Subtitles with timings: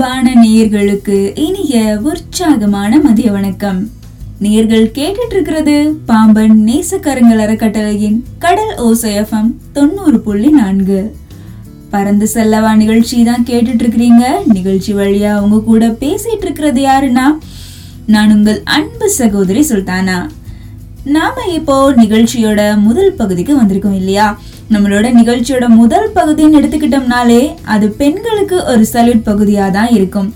[0.00, 3.80] அன்பான நேயர்களுக்கு இனிய உற்சாகமான மதிய வணக்கம்.
[4.42, 5.74] நேர்கள் கேட்டுட்டு இருக்கிறது
[6.06, 11.14] பாம்பன் நேசக்கருங்கள் அறக்கட்டளையின் கடல் ஓசையம் தொண்ணூறு புள்ளி நான்கு.
[11.90, 17.26] பறந்து செல்லவா நிகழ்ச்சி தான் கேட்டுட்டு இருக்கிறீங்க நிகழ்ச்சி வழியா உங்க கூட பேசிட்டு இருக்கிறது யாருன்னா
[18.06, 20.18] நான் உங்கள் அன்பு சகோதரி சுல்தானா.
[21.14, 24.26] நாம இப்போ நிகழ்ச்சியோட முதல் பகுதிக்கு வந்திருக்கோம் இல்லையா?
[24.72, 27.40] நம்மளோட நிகழ்ச்சியோட முதல் பகுதின்னு எடுத்துக்கிட்டோம்னாலே
[27.74, 30.28] அது பெண்களுக்கு ஒரு சல்யூட் பகுதியா தான் இருக்கும்.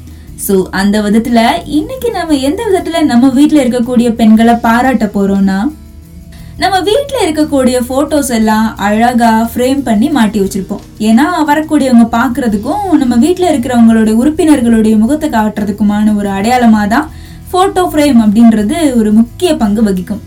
[0.45, 1.41] ஸோ அந்த விதத்துல
[1.79, 5.59] இன்னைக்கு நம்ம எந்த விதத்துல நம்ம வீட்டில் இருக்கக்கூடிய பெண்களை பாராட்ட போறோம்னா
[6.62, 10.84] நம்ம வீட்டில் இருக்கக்கூடிய போட்டோஸ் எல்லாம் அழகா ஃப்ரேம் பண்ணி மாட்டி வச்சிருப்போம்.
[11.09, 17.09] ஏன்னா வரக்கூடியவங்க பார்க்கிறதுக்கும் நம்ம வீட்டில் இருக்கிறவங்களுடைய உறுப்பினர்களுடைய முகத்தை காட்டுறதுக்குமான ஒரு அடையாளமா தான்
[17.52, 20.23] போட்டோ ஃப்ரேம் அப்படின்றது ஒரு முக்கிய பங்கு வகிக்கும்.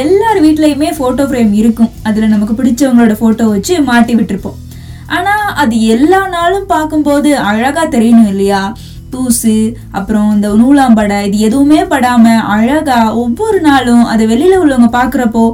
[0.00, 1.90] எல்லார் வீட்லேயுமே ஃபோட்டோ ஃப்ரேம் இருக்கும்.
[2.08, 4.58] அதில் நமக்கு பிடிச்சவங்களோட ஃபோட்டோ வச்சு மாட்டி விட்டுருப்போம்.
[5.16, 8.62] ஆனால் அது எல்லா நாளும் பார்க்கும்போது அழகாக தெரியணும் இல்லையா?
[9.12, 9.56] தூசு
[9.98, 15.44] அப்புறம் இந்த நூலாம்படை இது எதுவுமே படாமல் அழகா ஒவ்வொரு நாளும் அதை வெளியில் உள்ளவங்க பார்க்குறப்போ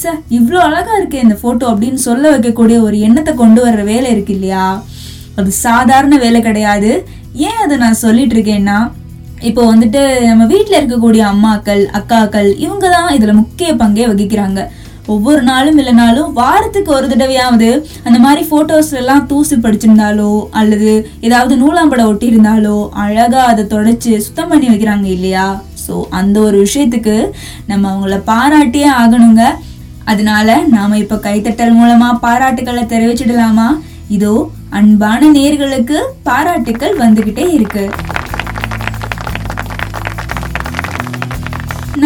[0.00, 4.34] ச இவ்வளோ அழகாக இருக்கே இந்த ஃபோட்டோ அப்படின்னு சொல்ல வைக்கக்கூடிய ஒரு எண்ணத்தை கொண்டு வர்ற வேலை இருக்கு
[4.38, 4.66] இல்லையா?
[5.40, 6.90] அது சாதாரண வேலை கிடையாது.
[7.48, 8.78] ஏன் அதை நான் சொல்லிட்டு இருக்கேன்னா
[9.48, 14.60] இப்போ வந்துட்டு நம்ம வீட்டில் இருக்கக்கூடிய அம்மாக்கள் அக்காக்கள் இவங்க தான் இதில் முக்கிய பங்கே வகிக்கிறாங்க.
[15.14, 17.68] ஒவ்வொரு நாளும் இல்லைனாலும் வாரத்துக்கு ஒரு தடவையாவது
[18.06, 25.06] அந்த மாதிரி ஃபோட்டோஸ்லாம் தூசு படிச்சிருந்தாலோ அல்லது ஏதாவது நூலாம்படம் ஒட்டியிருந்தாலோ அழகாக அதை தொடச்சி சுத்தம் பண்ணி வைக்கிறாங்க
[25.16, 25.46] இல்லையா?
[25.84, 27.16] ஸோ அந்த ஒரு விஷயத்துக்கு
[27.66, 29.44] நம்ம அவங்கள பாராட்டியே ஆகணுங்க.
[30.04, 33.68] அதனால நாம இப்போ கைத்தட்டல் மூலமா பாராட்டுக்களை தெரிவிச்சிடலாமா?
[34.08, 34.34] இதோ
[34.70, 37.86] அன்பான நேர்களுக்கு பாராட்டுக்கள் வந்துகிட்டே இருக்கு.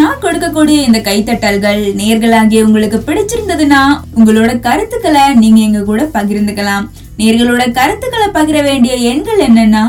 [0.01, 3.81] நான் கொடுக்கக்கூடிய இந்த கைத்தட்டல்கள் நேர்களாகிய உங்களுக்கு பிடிச்சிருந்ததுன்னா
[4.15, 6.85] உங்களோட கருத்துக்களை நீங்க எங்க கூட பகிர்ந்துக்கலாம்.
[7.17, 9.83] நேர்களோட கருத்துக்களை பகிர வேண்டிய எண்கள் என்னன்னா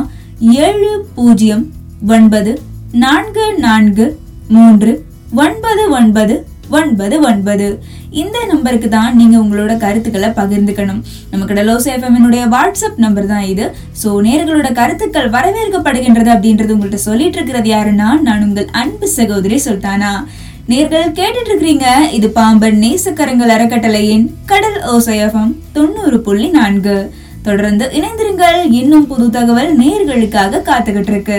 [0.62, 1.64] ஏழு பூஜ்ஜியம்
[2.08, 2.52] ஒன்பது
[2.92, 4.06] நான்கு நான்கு
[4.48, 4.92] மூன்று
[5.34, 6.34] ஒன்பது ஒன்பது
[6.78, 7.66] ஒன்பது ஒன்பது.
[8.22, 11.00] இந்த நம்பருக்கு தான் நீங்க உங்களோட கருத்துக்களை பகிர்ந்துக்கணும்.
[11.30, 13.66] நம்ம கடலோஸ் எஃப்எம்னுடைய வாட்ஸ்அப் நம்பர் தான் இது.
[14.02, 20.12] ஸோ நேர்களோட கருத்துக்கள் வரவேற்கப்படுகின்றது அப்படின்றது உங்கள்கிட்ட சொல்லிட்டு இருக்கிறது யாருன்னா நான் உங்கள் அன்பு சகோதரி சுல்தானா.
[20.70, 21.86] நேர்கள் கேட்டுட்டு இருக்கிறீங்க
[22.18, 26.96] இது பாம்பன் நேசக்கரங்கள் அறக்கட்டளையின் கடல் ஓசையஃபம் தொண்ணூறு புள்ளி நான்கு.
[27.46, 31.38] தொடர்ந்து இணைந்திருங்கள் இன்னும் புது தகவல் நேர்களுக்காக காத்துக்கிட்டு இருக்கு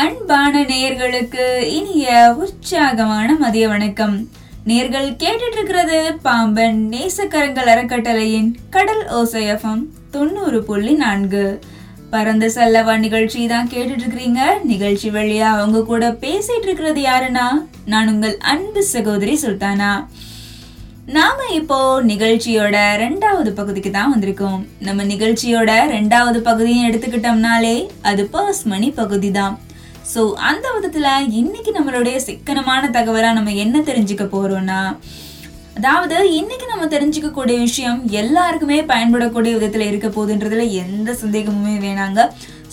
[0.00, 4.14] அன்பான நேர்களுக்கு இனிய உற்சாகமான மதிய வணக்கம்.
[4.66, 11.44] நேர்கள் கேட்டுட்டு இருக்கிறது பாம்பன் நேசக்கரங்கள் அறக்கட்டளையின் கடல் ஓசையம் தொண்ணூறு புள்ளி நான்கு.
[12.10, 17.46] பறந்து செல்லவா நிகழ்ச்சி தான் கேட்டுட்டு இருக்கிறீங்க நிகழ்ச்சி வழியா அவங்க கூட பேசிட்டு இருக்கிறது யாருன்னா?
[17.84, 19.92] நான் உங்கள் அன்பு சகோதரி சுல்தானா.
[21.18, 24.62] நாம இப்போ நிகழ்ச்சியோட ரெண்டாவது பகுதிக்கு தான் வந்திருக்கோம்.
[24.78, 29.60] நம்ம நிகழ்ச்சியோட ரெண்டாவது பகுதியும் எடுத்துக்கிட்டோம்னாலே அது பர்ஸ் மணி பகுதி தான்.
[30.10, 34.80] ஸோ அந்த விதத்தில் இன்னைக்கு நம்மளுடைய சிக்கனமான தகவலாக நம்ம என்ன தெரிஞ்சுக்க போகிறோம்னா
[35.76, 42.20] அதாவது இன்னைக்கு நம்ம தெரிஞ்சுக்கக்கூடிய விஷயம் எல்லாருக்குமே பயன்படக்கூடிய விதத்தில் இருக்க போகுதுன்றதுல எந்த சந்தேகமுமே வேணாங்க.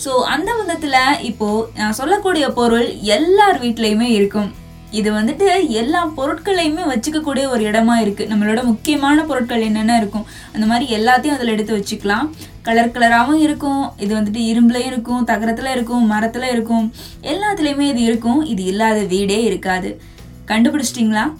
[0.04, 1.48] ஸோ அந்த விதத்தில் இப்போ
[1.78, 4.50] நான் சொல்லக்கூடிய பொருள் எல்லார் வீட்லேயுமே இருக்கும்.
[4.90, 8.24] இது வந்துட்டு எல்லா பொருட்களையுமே வச்சுக்கக்கூடிய ஒரு இடமா இருக்கு.
[8.30, 10.26] நம்மளோட முக்கியமான பொருட்கள் என்னென்ன இருக்கும்?
[10.52, 12.30] அந்த மாதிரி எல்லாத்தையும் அதில் எடுத்து வச்சுக்கலாம்.
[12.62, 13.92] கலர் கலராகவும் இருக்கும்.
[13.98, 16.92] இது வந்துட்டு இரும்புலையும் இருக்கும் தகரத்தில் இருக்கும் மரத்தில் இருக்கும்.
[17.22, 18.44] எல்லாத்துலேயுமே இது இருக்கும்.
[18.44, 20.00] இது இல்லாத வீடே இருக்காது.
[20.46, 21.32] கண்டுபிடிச்சிட்டிங்களா?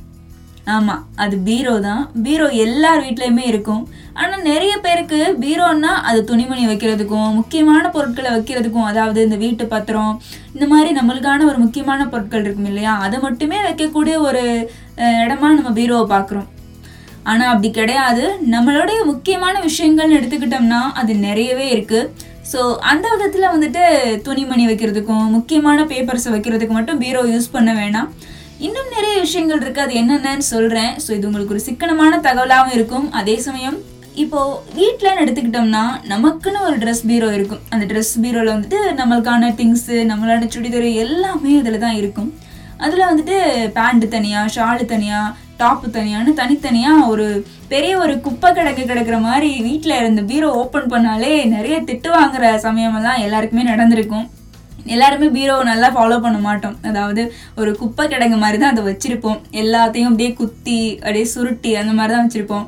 [0.75, 2.03] ஆமாம் அது பீரோ தான்.
[2.25, 3.82] பீரோ எல்லார் வீட்லேயுமே இருக்கும்.
[4.20, 10.14] ஆனால் நிறைய பேருக்கு பீரோன்னா அது துணிமணி வைக்கிறதுக்கும் முக்கியமான பொருட்களை வைக்கிறதுக்கும் அதாவது இந்த வீட்டு பத்திரம்
[10.54, 12.94] இந்த மாதிரி நம்மளுக்கான ஒரு முக்கியமான பொருட்கள் இருக்கும் இல்லையா?
[13.06, 14.42] அதை மட்டுமே வைக்கக்கூடிய ஒரு
[15.25, 16.48] இடமா நம்ம பீரோவை பார்க்குறோம்.
[17.30, 18.25] ஆனால் அப்படி கிடையாது.
[18.54, 22.60] நம்மளுடைய முக்கியமான விஷயங்கள்னு எடுத்துக்கிட்டோம்னா அது நிறையவே இருக்குது ஸோ
[22.91, 23.82] அந்த விதத்தில் வந்துட்டு
[24.26, 28.09] துணிமணி வைக்கிறதுக்கும் முக்கியமான பேப்பர்ஸ் வைக்கிறதுக்கு மட்டும் பீரோ யூஸ் பண்ண வேணாம்.
[28.66, 29.84] இன்னும் நிறைய விஷயங்கள் இருக்கு.
[29.84, 30.92] அது என்னென்னு சொல்றேன்.
[31.04, 33.07] ஸோ இது உங்களுக்கு ஒரு சிக்கனமான தகவலாகவும் இருக்கும்.
[33.21, 33.78] அதே சமயம்
[34.22, 34.41] இப்போ
[34.78, 37.62] வீட்டிலன்னு எடுத்துக்கிட்டோம்னா நமக்குன்னு ஒரு ட்ரெஸ் பீரோ இருக்கும்.
[37.72, 42.30] அந்த ட்ரெஸ் பீரோவில் வந்துட்டு நம்மளுக்கான திங்ஸு நம்மளோட சுடிதார் எல்லாமே அதில் தான் இருக்கும்.
[42.86, 43.36] அதில் வந்துட்டு
[43.77, 47.27] பேண்ட் தனியாக ஷாலு தனியாக டாப்பு தனியான்னு தனித்தனியாக ஒரு
[47.72, 53.22] பெரிய ஒரு குப்பை கிடக்கு கிடக்கிற மாதிரி வீட்டில் இருந்த பீரோ ஓப்பன் பண்ணாலே நிறைய திட்டு வாங்குற சமயமெல்லாம்
[53.24, 54.27] எல்லாருக்குமே நடந்திருக்கும்.
[54.94, 56.77] எல்லாருமே பீரோவை நல்லா ஃபாலோ பண்ண மாட்டோம்.
[56.91, 57.22] அதாவது
[57.60, 59.41] ஒரு குப்பை கிடங்கு மாதிரி தான் அதை வச்சுருப்போம்.
[59.62, 62.66] எல்லாத்தையும் அப்படியே குத்தி அப்படியே சுருட்டி அந்த மாதிரி தான் வச்சுருப்போம்.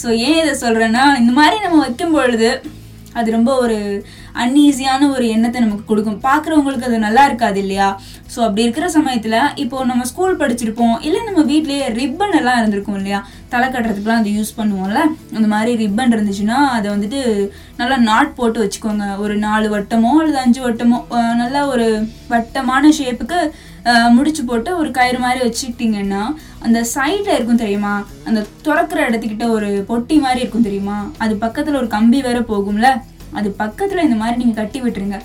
[0.00, 2.50] ஸோ ஏன் இதை சொல்கிறேன்னா இந்த மாதிரி நம்ம வைக்கும் பொழுது
[3.18, 3.78] அது ரொம்ப ஒரு
[4.42, 6.20] அன்ஈஸியான ஒரு எண்ணத்தை நமக்கு கொடுக்கும்.
[6.28, 7.88] பார்க்குறவங்களுக்கு அது நல்லா இருக்காது இல்லையா?
[8.34, 10.96] ஸோ அப்படி இருக்கிற சமயத்தில் இப்போ நம்ம ஸ்கூல் படிச்சிருப்போம்.
[11.08, 13.20] இல்லை நம்ம வீட்லேயே ரிப்பன் எல்லாம் இருந்திருக்கும் இல்லையா?
[13.52, 15.00] தலை கட்டுறதுக்குலாம் அது யூஸ் பண்ணுவோம்ல.
[15.36, 17.20] அந்த மாதிரி ரிப்பன் இருந்துச்சுன்னா அதை வந்துட்டு
[17.80, 19.06] நல்லா நாட் போட்டு வச்சுக்கோங்க.
[19.24, 20.98] ஒரு நாலு வட்டமோ அல்லது அஞ்சு வட்டமோ
[21.42, 21.86] நல்லா ஒரு
[22.34, 23.40] வட்டமான ஷேப்புக்கு
[24.16, 26.22] முடிச்சு போட்டு ஒரு கயிறு மாதிரி வச்சுக்கிட்டிங்கன்னா
[26.66, 27.94] அந்த சைடில் இருக்கும் தெரியுமா?
[28.28, 30.98] அந்த துறக்கிற இடத்துக்கிட்ட ஒரு பொட்டி மாதிரி இருக்கும் தெரியுமா?
[31.24, 32.90] அது பக்கத்தில் ஒரு கம்பி வேற போகும்ல?
[33.38, 35.18] அது பக்கத்தில் இந்த மாதிரி நீங்கள் கட்டி விட்டுருங்க.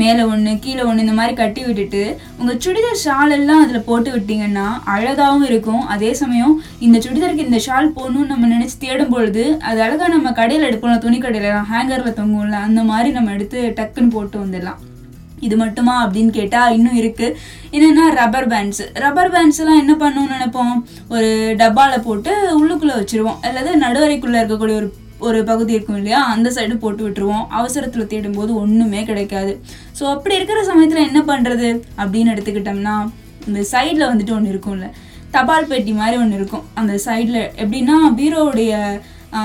[0.00, 2.02] மேலே ஒன்று கீழே ஒன்று இந்த மாதிரி கட்டி விட்டுட்டு
[2.40, 5.82] உங்கள் சுடிதார் ஷால் எல்லாம் அதில் போட்டு விட்டிங்கன்னா அழகாகவும் இருக்கும்.
[5.94, 6.54] அதே சமயம்
[6.86, 11.20] இந்த சுடிதாருக்கு இந்த ஷால் போகணும்னு நம்ம நினச்சி தேடும் பொழுது அது அழகாக நம்ம கடையில் எடுப்போம்ல துணி
[11.24, 14.80] கடையில் ஹேங்கரில் தொங்கும்ல அந்த மாதிரி நம்ம எடுத்து டக்குன்னு போட்டு வந்துடலாம்.
[15.46, 17.34] இது மட்டுமா அப்படின்னு கேட்டால் இன்னும் இருக்குது
[17.76, 20.74] என்னென்னா ரப்பர் பேண்ட்ஸ் ரப்பர் பேண்ட்ஸ்லாம் என்ன பண்ணணும்னு நினைப்போம்?
[21.14, 21.28] ஒரு
[21.62, 23.38] டப்பாவில் போட்டு உள்ளுக்குள்ளே வச்சுருவோம்.
[23.48, 24.90] அல்லது நடுவரைக்குள்ளே இருக்கக்கூடிய ஒரு
[25.28, 26.18] ஒரு பகுதி இருக்கும் இல்லையா?
[26.32, 27.46] அந்த சைடு போட்டு விட்டுருவோம்.
[27.58, 29.52] அவசரத்தில் தேடும்போது ஒன்றுமே கிடைக்காது.
[29.98, 31.68] ஸோ அப்படி இருக்கிற சமயத்தில் என்ன பண்ணுறது
[32.02, 32.96] அப்படின்னு எடுத்துக்கிட்டோம்னா
[33.48, 34.88] இந்த சைடில் வந்துட்டு ஒன்று இருக்கும்ல.
[35.36, 36.62] தபால் பெட்டி மாதிரி ஒன்று இருக்கும்.
[36.80, 38.72] அந்த சைடில் எப்படின்னா பீரோவுடைய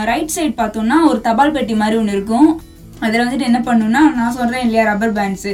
[0.09, 2.49] ரைட் சைடு பார்த்தோம்னா ஒரு தபால் பெட்டி மாதிரி ஒன்று இருக்கும்.
[3.05, 5.51] அதில் வந்துட்டு என்ன பண்ணுன்னா நான் சொல்கிறேன் இல்லையா ரப்பர் பேண்ட்ஸு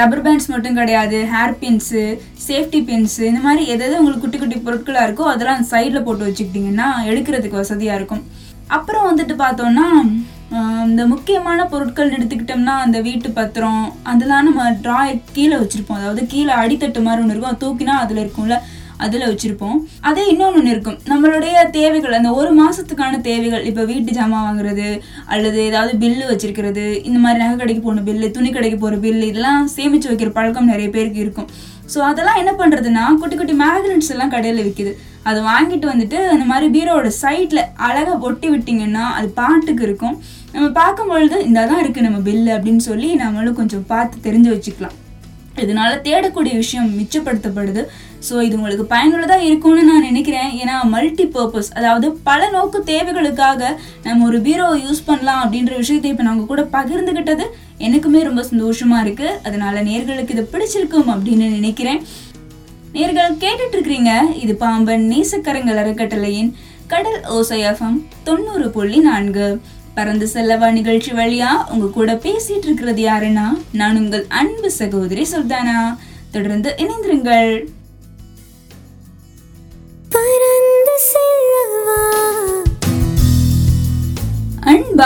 [0.00, 2.02] ரப்பர் பேண்ட்ஸ் மட்டும் கிடையாது ஹேர் பின்ஸு
[2.46, 6.88] சேஃப்டி பின்ஸு இந்த மாதிரி எதாவது உங்களுக்கு குட்டி குட்டி பொருட்களாக இருக்கோ அதெல்லாம் அந்த சைடில் போட்டு வச்சுக்கிட்டிங்கன்னா
[7.10, 8.22] எடுக்கிறதுக்கு வசதியாக இருக்கும்.
[8.76, 9.86] அப்புறம் வந்துட்டு பார்த்தோன்னா
[10.88, 16.00] இந்த முக்கியமான பொருட்கள் எடுத்துக்கிட்டோம்னா அந்த வீட்டு பத்திரம் அதெல்லாம் நம்ம ட்ராயர் கீழே வச்சுருப்போம்.
[16.00, 17.60] அதாவது கீழே அடித்தட்டு மாதிரி ஒன்று இருக்கும்.
[17.62, 18.56] தூக்கினா அதில் இருக்கும்ல.
[19.04, 19.78] அதில் வச்சுருப்போம்.
[20.08, 20.98] அதே இன்னொன்று இருக்கும்.
[21.12, 24.88] நம்மளுடைய தேவைகள் அந்த ஒரு மாதத்துக்கான தேவைகள் இப்போ வீட்டு ஜாமான் வாங்குறது
[25.34, 29.62] அல்லது ஏதாவது பில்லு வச்சிருக்கிறது இந்த மாதிரி நகை கடைக்கு போன பில்லு துணி கடைக்கு போகிற பில்லு இதெல்லாம்
[29.76, 31.48] சேமித்து வைக்கிற பழக்கம் நிறைய பேருக்கு இருக்கும்.
[31.92, 34.92] ஸோ அதெல்லாம் என்ன பண்ணுறதுன்னா குட்டி குட்டி மேக்னெட்ஸ் எல்லாம் கடையில் விற்கிது
[35.30, 40.16] அதை வாங்கிட்டு வந்துட்டு அந்த மாதிரி பீரோவோட சைடில் அழகாக ஒட்டி விட்டிங்கன்னா அது பாட்டுக்கு இருக்கும்.
[40.54, 44.96] நம்ம பார்க்கும் பொழுது இந்த தான் இருக்குது நம்ம பில்லு அப்படின்னு சொல்லி நம்மளும் கொஞ்சம் பார்த்து தெரிஞ்சு வச்சுக்கலாம்.
[45.62, 47.82] இதனால தேடக்கூடிய விஷயம் மிச்சப்படுத்தப்படுது.
[48.28, 50.50] ஸோ இது உங்களுக்கு பயனுள்ளதாக இருக்கும்னு நான் நினைக்கிறேன்.
[50.62, 53.70] ஏன்னா மல்டி பர்பஸ் அதாவது பல நோக்கு தேவைகளுக்காக
[54.06, 57.46] நம்ம ஒரு பீரோவை யூஸ் பண்ணலாம் அப்படின்ற விஷயத்தை இப்போ நாங்கள் கூட பகிர்ந்துக்கிட்டது
[57.86, 62.00] எனக்குமே ரொம்ப சந்தோஷமாக இருக்குது அதனால நேர்களுக்கு இது பிடிச்சிருக்கும் அப்படின்னு நினைக்கிறேன்.
[62.96, 64.12] நேர்கள் கேட்டுட்டு இருக்கிறீங்க
[64.44, 66.50] இது பாம்பன் நேசக்கரங்கள் அறக்கட்டளையின்
[66.92, 69.46] கடல் ஓசையஃபம் தொண்ணூறு புள்ளி நான்கு.
[69.96, 73.46] பறந்து செல்லவா நிகழ்ச்சி வழியா உங்க கூட பேசிட்டு இருக்கிறது யாருன்னா
[73.80, 75.78] நான் உங்கள் அன்பு சகோதரி சுல்தானா.
[76.34, 77.52] தொடர்ந்து இணைந்திருங்கள்.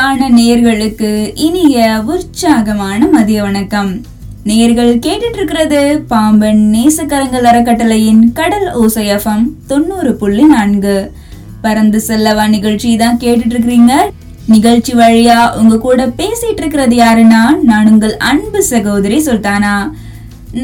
[0.06, 1.08] அன்பான நேர்களுக்கு
[1.44, 1.76] இனிய
[2.12, 3.88] உற்சாகமான மதிய வணக்கம்.
[4.49, 5.81] நேர்கள் கேட்டுட்டு இருக்கிறது
[6.11, 10.94] பாம்பன் நேசக்கரங்கள் அறக்கட்டளையின் கடல் ஓசையஃபம் தொண்ணூறு புள்ளி நான்கு.
[11.64, 13.94] பறந்து செல்லவா நிகழ்ச்சி தான் கேட்டுட்டு இருக்கிறீங்க
[14.55, 19.76] நிகழ்ச்சி வழியா உங்க கூட பேசிட்டு இருக்கிறது யாருன்னா நான் உங்கள் அன்பு சகோதரி சுல்தானா.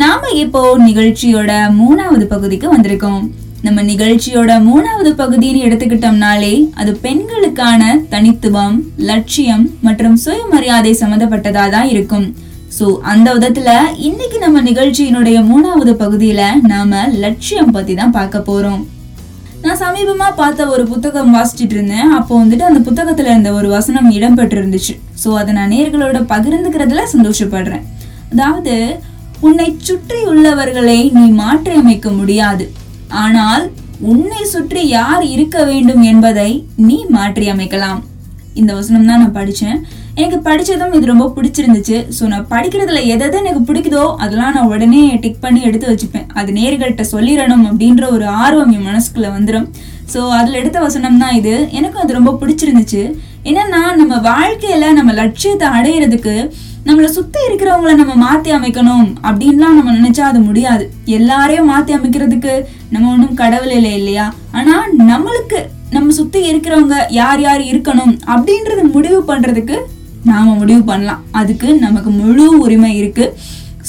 [0.02, 3.24] நாம இப்போ நிகழ்ச்சியோட மூணாவது பகுதிக்கு வந்திருக்கோம்.
[3.66, 7.82] நம்ம நிகழ்ச்சியோட மூணாவது பகுதின்னு எடுத்துக்கிட்டோம்னாலே அது பெண்களுக்கான
[8.12, 8.76] தனித்துவம்
[9.10, 12.26] லட்சியம் மற்றும் சுயமரியாதை சம்மந்தப்பட்டதா தான் இருக்கும்.
[12.78, 13.70] ஸோ அந்த விதத்துல
[14.08, 16.42] இன்னைக்கு நம்ம நிகழ்ச்சியினுடைய மூணாவது பகுதியில
[16.72, 18.82] நாம லட்சியம் பத்தி தான் பார்க்க போறோம்.
[19.64, 22.10] நான் சமீபமா பார்த்த ஒரு புத்தகம் வாசிச்சிட்டு இருந்தேன்.
[22.18, 27.86] அப்போ வந்துட்டு அந்த புத்தகத்துல இருந்த ஒரு வசனம் இடம்பெற்று இருந்துச்சு ஸோ அதை நான் நேர்களோட பகிர்ந்துக்கிறதுல சந்தோஷப்படுறேன்.
[28.32, 28.76] அதாவது
[29.46, 32.66] உன்னை சுற்றி உள்ளவர்களை நீ மாற்றி அமைக்க முடியாது.
[33.22, 33.64] ஆனால்
[34.12, 36.50] உன்னை சுற்றி யார் இருக்க வேண்டும் என்பதை
[36.86, 38.00] நீ மாற்றி அமைக்கலாம்
[38.60, 39.78] இந்த வசனம் தான் நான் படித்தேன்
[40.20, 41.98] எனக்கு படித்ததும் இது ரொம்ப பிடிச்சிருந்துச்சு.
[42.16, 46.26] ஸோ நான் படிக்கிறதுல எதாவது எனக்கு பிடிக்குதோ அதெல்லாம் நான் உடனே டிக் பண்ணி எடுத்து வச்சுப்பேன்.
[46.40, 49.68] அது நேர்கள்ட்ட சொல்லிடணும் அப்படின்ற ஒரு ஆர்வம் என் மனசுக்குள்ளே வந்துடும்
[50.14, 51.54] ஸோ அதில் எடுத்த வசனம் தான் இது.
[51.78, 53.02] எனக்கும் அது ரொம்ப பிடிச்சிருந்துச்சு.
[53.50, 56.34] என்னன்னா நம்ம வாழ்க்கையில் நம்ம லட்சியத்தை அடையிறதுக்கு
[56.86, 60.84] நம்மளை சுத்தி இருக்கிறவங்கள நம்ம மாத்தி அமைக்கணும் அப்படின்லாம் நம்ம நினைச்சா அது முடியாது.
[61.16, 62.52] எல்லாரையும் மாத்தி அமைக்கிறதுக்கு
[62.92, 64.26] நம்ம ஒன்றும் கடவுள் இல்லை இல்லையா?
[64.58, 64.74] ஆனா
[65.10, 65.60] நம்மளுக்கு
[65.96, 69.78] நம்ம சுத்தி இருக்கிறவங்க யார் யார் இருக்கணும் அப்படின்றத முடிவு பண்றதுக்கு
[70.30, 71.22] நாம முடிவு பண்ணலாம்.
[71.40, 73.26] அதுக்கு நமக்கு முழு உரிமை இருக்கு.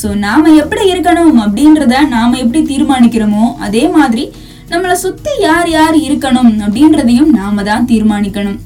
[0.02, 4.24] ஸோ நாம எப்படி இருக்கணும் அப்படின்றத நாம எப்படி தீர்மானிக்கிறோமோ அதே மாதிரி
[4.72, 8.60] நம்மளை சுத்தி யார் யார் இருக்கணும் அப்படின்றதையும் நாம தான் தீர்மானிக்கணும்.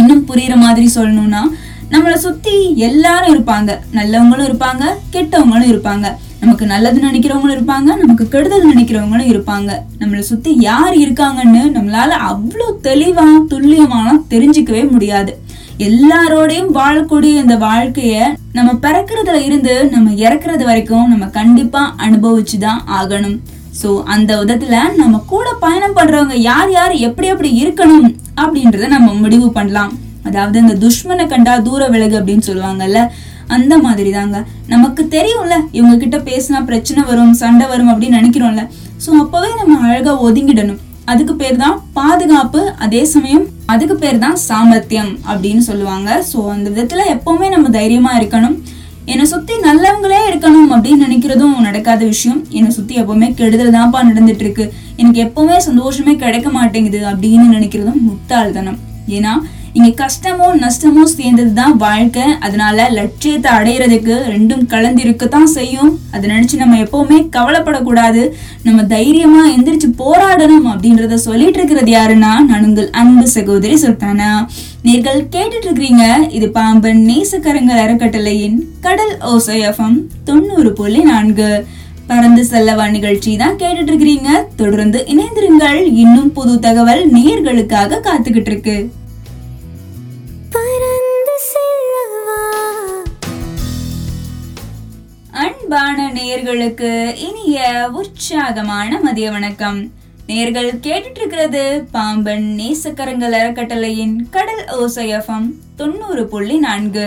[0.00, 1.42] இன்னும் புரியுற மாதிரி சொல்லணும்னா
[1.92, 3.70] நம்மளை சுத்தி எல்லாரும் இருப்பாங்க.
[3.92, 6.06] நல்லவங்களும் இருப்பாங்க கெட்டவங்களும் இருப்பாங்க.
[6.40, 9.70] நமக்கு நல்லது நினைக்கிறவங்களும் இருப்பாங்க நமக்கு கெடுதல் நினைக்கிறவங்களும் இருப்பாங்க.
[10.00, 15.32] நம்மளை சுத்தி யார் இருக்காங்கன்னு நம்மளால அவ்வளோ தெளிவா துல்லியமாலாம் தெரிஞ்சுக்கவே முடியாது.
[15.88, 23.38] எல்லாரோடையும் வாழக்கூடிய இந்த வாழ்க்கைய நம்ம பிறக்கிறதுல இருந்து நம்ம இறக்குறது வரைக்கும் நம்ம கண்டிப்பா அனுபவிச்சுதான் ஆகணும்.
[23.82, 29.52] சோ அந்த விதத்துல நம்ம கூட பயணம் பண்றவங்க யார் யார் எப்படி எப்படி இருக்கணும் அப்படின்றத நம்ம முடிவு
[29.58, 29.92] பண்ணலாம்.
[30.28, 33.00] அதாவது இந்த துஷ்மனை கண்டா தூர விலகு அப்படின்னு சொல்லுவாங்கல்ல
[33.56, 34.38] அந்த மாதிரி தாங்க
[34.72, 38.64] நமக்கு தெரியும்ல இவங்க கிட்ட பேசினா பிரச்சனை வரும் சண்டை வரும் அப்படின்னு நினைக்கிறோம்ல.
[39.04, 40.80] ஸோ அப்போவே நம்ம அழகா ஒதுங்கிடணும்.
[41.12, 46.10] அதுக்கு பேர் தான் பாதுகாப்பு அதே சமயம் அதுக்கு பேர் தான் சாமர்த்தியம் அப்படின்னு சொல்லுவாங்க.
[46.30, 48.56] ஸோ அந்த விதத்துல எப்பவுமே நம்ம தைரியமா இருக்கணும்.
[49.12, 52.40] என்னை சுத்தி நல்லவங்களே இருக்கணும் அப்படின்னு நினைக்கிறதும் நடக்காத விஷயம்.
[52.58, 54.64] என்னை சுத்தி எப்பவுமே கெடுதல் தான்ப்பா நடந்துட்டு இருக்கு
[55.00, 58.78] எனக்கு எப்பவுமே சந்தோஷமே கிடைக்க மாட்டேங்குது அப்படின்னு நினைக்கிறதும் முட்டாள்தனம்.
[59.16, 59.32] ஏன்னா
[59.78, 62.24] இங்க கஷ்டமோ நஷ்டமோ சேர்ந்தது தான் வாழ்க்கை.
[62.46, 65.90] அதனால லட்சியத்தை அடையிறதுக்கு ரெண்டும் கலந்து இருக்கத்தான் செய்யும்.
[66.14, 68.22] அதை நினைச்சு நம்ம எப்பவுமே கவலைப்படக்கூடாது.
[68.66, 74.30] நம்ம தைரியமா எந்திரிச்சு போராடணும் அப்படின்றத சொல்லிட்டு இருக்கிறது யாருன்னா நான் உங்கள் அன்பு சகோதரி சுல்தானா.
[74.88, 76.04] நீங்கள் கேட்டுட்டு இருக்கிறீங்க
[76.38, 79.98] இது பாம்பன் நேசக்கரங்கள் அறக்கட்டளையின் கடல் ஓசையம் எஃப்எம்
[80.30, 81.50] தொண்ணூறு புள்ளி நான்கு.
[82.10, 85.82] பறந்து செல்லவா நிகழ்ச்சி தான் கேட்டுட்டு இருக்கிறீங்க தொடர்ந்து இணைந்திருங்கள்.
[86.04, 88.76] இன்னும் புது தகவல் நேர்களுக்காக காத்துக்கிட்டு இருக்கு
[96.20, 96.88] நேயர்களுக்கு
[97.26, 97.58] இனிய
[97.98, 99.78] உற்சாகமான மதிய வணக்கம்.
[100.26, 101.62] நேர்கள் கேட்டுட்டு இருக்கிறது
[101.92, 105.46] பாம்பன் நேசக்கரங்கள் அறக்கட்டளையின் கடல் ஓசையம்
[105.78, 107.06] தொண்ணூறு புள்ளி நான்கு.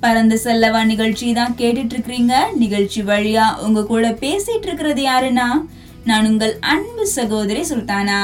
[0.00, 5.48] பறந்து செல்லவா நிகழ்ச்சி தான் கேட்டுட்டு இருக்கிறீங்க நிகழ்ச்சி வழியா உங்க கூட பேசிட்டு இருக்கிறது யாருன்னா
[6.04, 8.20] நான் உங்கள் அன்பு சகோதரி சுல்தானா.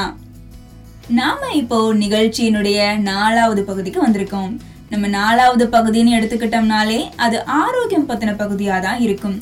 [1.19, 4.55] நாம இப்போ நிகழ்ச்சியினுடைய நாலாவது பகுதிக்கு வந்திருக்கோம்.
[4.89, 9.37] நம்ம நாலாவது பகுதின்னு எடுத்துக்கிட்டோம்னாலே அது ஆரோக்கியம் பத்தின பகுதியா தான் இருக்கும்.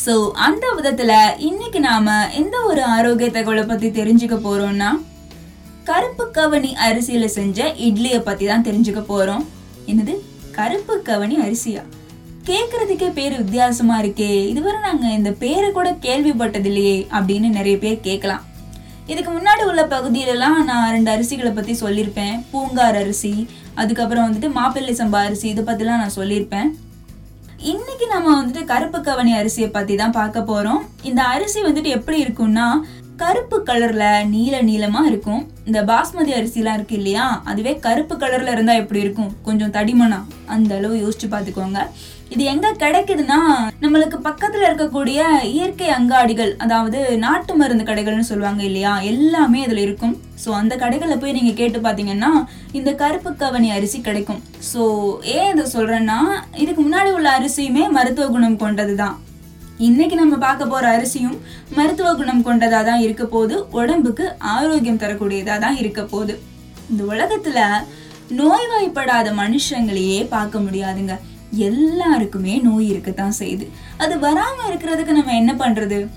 [0.00, 0.12] ஸோ
[0.44, 1.10] அந்த விதத்தில்
[1.48, 4.90] இன்னைக்கு நாம எந்த ஒரு ஆரோக்கிய தகவலை பற்றி தெரிஞ்சுக்க போகிறோம்னா
[5.88, 9.44] கருப்பு கவனி அரிசியில் செஞ்ச இட்லியை பற்றி தான் தெரிஞ்சுக்க போகிறோம்
[9.90, 10.14] என்னது?
[10.56, 11.82] கருப்பு கவனி அரிசியா?
[12.48, 14.30] கேட்குறதுக்கே பேர் வித்தியாசமா இருக்கே.
[14.52, 18.46] இதுவரை நாங்கள் இந்த பேரை கூட கேள்விப்பட்டது இல்லையே அப்படின்னு நிறைய பேர் கேட்கலாம்
[19.12, 22.34] இதுக்கு முன்னாடி உள்ள பகுதியிலலாம் நான் ரெண்டு அரிசிகளை பற்றி சொல்லியிருப்பேன்.
[22.52, 26.70] பூங்கார் அரிசி அதுக்கப்புறம் வந்துட்டு மாப்பிள்ளை சம்பா அரிசி இதை பற்றிலாம் நான் சொல்லியிருப்பேன்.
[27.70, 30.80] இன்னைக்கு நம்ம வந்துட்டு கருப்பு கவனி அரிசியை பத்தி தான் பார்க்க போறோம்.
[31.02, 32.66] இந்த அரிசி வந்துட்டு எப்படி இருக்கும்னா
[33.16, 35.42] கருப்பு கலர்ல நீல நீளமா இருக்கும்.
[35.64, 37.42] இந்த பாஸ்மதி அரிசிலாம் இருக்கு இல்லையா?
[37.44, 39.30] அதுவே கருப்பு கலர்ல இருந்தா எப்படி இருக்கும்?
[39.42, 40.20] கொஞ்சம் தடிமனா?
[40.46, 41.80] அந்த அளவு யோசிச்சு பார்த்துக்கோங்க.
[42.32, 43.38] இது எங்க கிடைக்குதுன்னா
[43.82, 45.20] நம்மளுக்கு பக்கத்துல இருக்கக்கூடிய
[45.54, 48.92] இயற்கை அங்காடிகள் அதாவது நாட்டு மருந்து கடைகள்னு சொல்லுவாங்க இல்லையா?
[49.10, 50.14] எல்லாமே அதுல இருக்கும்.
[50.42, 52.30] ஸோ அந்த கடைகளில் போய் நீங்கள் கேட்டு பார்த்தீங்கன்னா
[52.78, 54.40] இந்த கருப்பு கவனி அரிசி கிடைக்கும்.
[54.70, 54.82] ஸோ
[55.34, 56.18] ஏன் இதை சொல்கிறேன்னா
[56.62, 59.18] இதுக்கு முன்னாடி உள்ள அரிசியுமே மருத்துவ குணம் கொண்டது தான்
[59.88, 61.36] இன்னைக்கு நம்ம பார்க்க போற அரிசியும்
[61.78, 64.24] மருத்துவ குணம் கொண்டதா தான் இருக்க போது உடம்புக்கு
[64.54, 66.34] ஆரோக்கியம் தரக்கூடியதா தான் இருக்க போது
[66.90, 67.58] இந்த உலகத்துல
[68.40, 71.14] நோய்வாய்ப்படாத மனுஷங்களையே பார்க்க முடியாதுங்க.
[71.56, 73.68] எல்லாருக்குமே நோய் இருக்கத்தான் செய்யுது.
[73.98, 76.08] அது வராம இருக்கிறதுக்கு நம்ம என்ன பண்றது?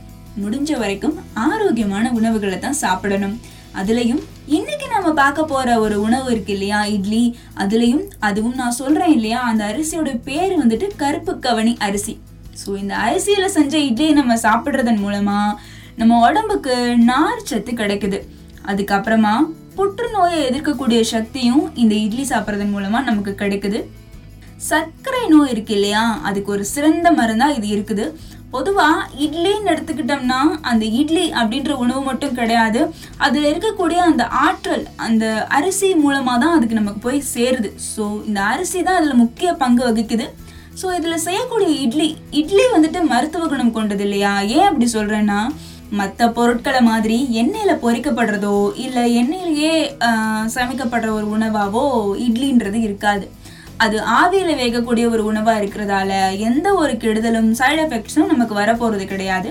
[0.43, 3.39] முடிஞ்ச வரைக்கும் ஆரோக்கியமான உணவுகளை தான் சாப்பிடணும்.
[3.75, 6.85] அதுலயும் இன்னைக்கு நம்ம பார்க்க போற ஒரு உணவு இருக்கு இல்லையா?
[6.85, 7.37] இட்லி.
[7.57, 9.39] அதுலயும் அதுவும் நான் சொல்றேன் இல்லையா?
[9.41, 12.19] அந்த அரிசியோட பேர் வந்துட்டு கருப்பு கவனி அரிசி.
[12.65, 15.55] ஸோ இந்த அரிசியில செஞ்ச இட்லியை நம்ம சாப்பிடுறதன் மூலமா
[15.95, 18.27] நம்ம உடம்புக்கு நார் சத்து கிடைக்குது.
[18.65, 23.85] அதுக்கப்புறமா புற்றுநோயை எதிர்க்கக்கூடிய சக்தியும் இந்த இட்லி சாப்பிட்றதன் மூலமா நமக்கு கிடைக்குது.
[24.69, 26.03] சர்க்கரை நோய் இருக்கு இல்லையா?
[26.27, 28.05] அதுக்கு ஒரு சிறந்த மருந்தா இது இருக்குது.
[28.53, 32.81] பொதுவாக இட்லின்னு எடுத்துக்கிட்டோம்னா அந்த இட்லி அப்படின்ற உணவு மட்டும் கிடையாது.
[33.25, 35.25] அதில் இருக்கக்கூடிய அந்த ஆற்றல் அந்த
[35.57, 37.71] அரிசி மூலமாக தான் அதுக்கு நமக்கு போய் சேருது.
[37.91, 40.27] ஸோ இந்த அரிசி தான் அதில் முக்கிய பங்கு வகிக்குது.
[40.81, 42.09] ஸோ இதில் செய்யக்கூடிய இட்லி
[42.39, 44.33] இட்லி வந்துட்டு மருத்துவ குணம் கொண்டது இல்லையா?
[44.57, 45.39] ஏன் அப்படி சொல்கிறேன்னா
[45.99, 49.73] மற்ற பொருட்களை மாதிரி எண்ணெயில் பொரிக்கப்படுறதோ இல்லை எண்ணெயிலேயே
[50.55, 51.83] சமைக்கப்படுற ஒரு உணவாவோ
[52.27, 53.25] இட்லின்றது இருக்காது.
[53.83, 56.11] அது ஆவியில் வேகக்கூடிய ஒரு உணவாக இருக்கிறதால
[56.49, 59.49] எந்த ஒரு கெடுதலும் சைடு எஃபெக்ட்ஸும் நமக்கு வரப்போகிறது கிடையாது.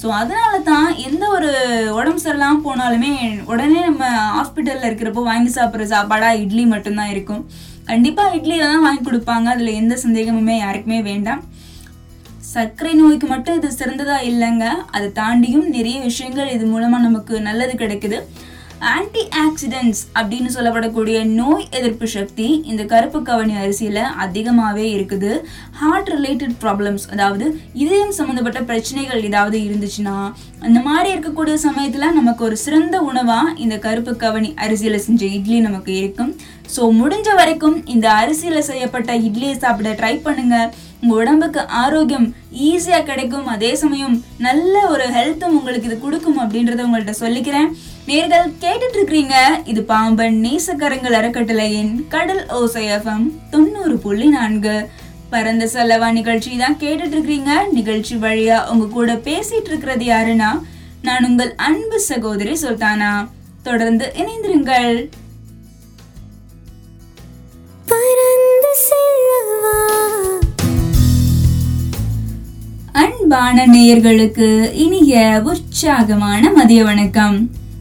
[0.00, 1.50] ஸோ அதனால தான் எந்த ஒரு
[1.98, 3.12] உடம்பு சரியில்லாமல் போனாலுமே
[3.52, 4.04] உடனே நம்ம
[4.36, 7.42] ஹாஸ்பிட்டலில் இருக்கிறப்போ வாங்கி சாப்பிட்ற சாப்பாடாக இட்லி மட்டும்தான் இருக்கும்.
[7.90, 9.48] கண்டிப்பாக இட்லியை தான் வாங்கி கொடுப்பாங்க.
[9.54, 11.42] அதில் எந்த சந்தேகமுமே யாருக்குமே வேண்டாம்.
[12.52, 14.66] சர்க்கரை நோய்க்கு மட்டும் இது சிறந்ததாக இல்லைங்க.
[14.94, 18.18] அதை தாண்டியும் நிறைய விஷயங்கள் இது மூலமாக நமக்கு நல்லது கிடைக்குது.
[18.90, 25.30] ஆன்டி ஆக்சிடென்ட்ஸ் அப்படின்னு சொல்லப்படக்கூடிய நோய் எதிர்ப்பு சக்தி இந்த கருப்பு கவனி அரிசியில் அதிகமாகவே இருக்குது.
[25.80, 27.46] ஹார்ட் ரிலேட்டட் ப்ராப்ளம்ஸ் அதாவது
[27.84, 30.16] இதயம் சம்மந்தப்பட்ட பிரச்சனைகள் ஏதாவது இருந்துச்சுன்னா
[30.66, 35.92] அந்த மாதிரி இருக்கக்கூடிய சமயத்தில் நமக்கு ஒரு சிறந்த உணவாக இந்த கருப்பு கவனி அரிசியில் செஞ்ச இட்லி நமக்கு
[36.02, 36.32] இருக்கும்.
[36.74, 40.70] ஸோ முடிஞ்ச வரைக்கும் இந்த அரிசியில் செய்யப்பட்ட இட்லியை சாப்பிட ட்ரை பண்ணுங்கள்
[41.02, 42.26] உங்க உடம்புக்கு ஆரோக்கியம்
[42.66, 43.46] ஈஸியா கிடைக்கும்.
[43.54, 47.70] அதே சமயம் நல்ல ஒரு ஹெல்த்தும் உங்களுக்கு இது கொடுக்கும் அப்படின்றத உங்கள்ட்ட சொல்லிக்கிறேன்.
[48.10, 49.36] நேர்கள் கேட்டுட்டு இருக்கிறீங்க
[49.72, 54.76] இது பாம்பன் நேசக்கரங்கள் அறக்கட்டளையின் கடல் ஓசை எஃப்எம் தொண்ணூறு புள்ளி நான்கு.
[55.32, 60.50] பரந்த செலவா நிகழ்ச்சி தான் கேட்டுட்டு இருக்கிறீங்க நிகழ்ச்சி வழியா உங்க கூட பேசிட்டு இருக்கிறது யாருன்னா
[61.08, 63.12] நான் உங்கள் அன்பு சகோதரி சுல்தானா.
[63.68, 64.94] தொடர்ந்து இணைந்திருங்கள்.
[67.92, 68.72] பறந்து
[73.00, 77.36] அன்பான நேயர்களுக்கு இனிய உற்சாகமான மதிய வணக்கம்.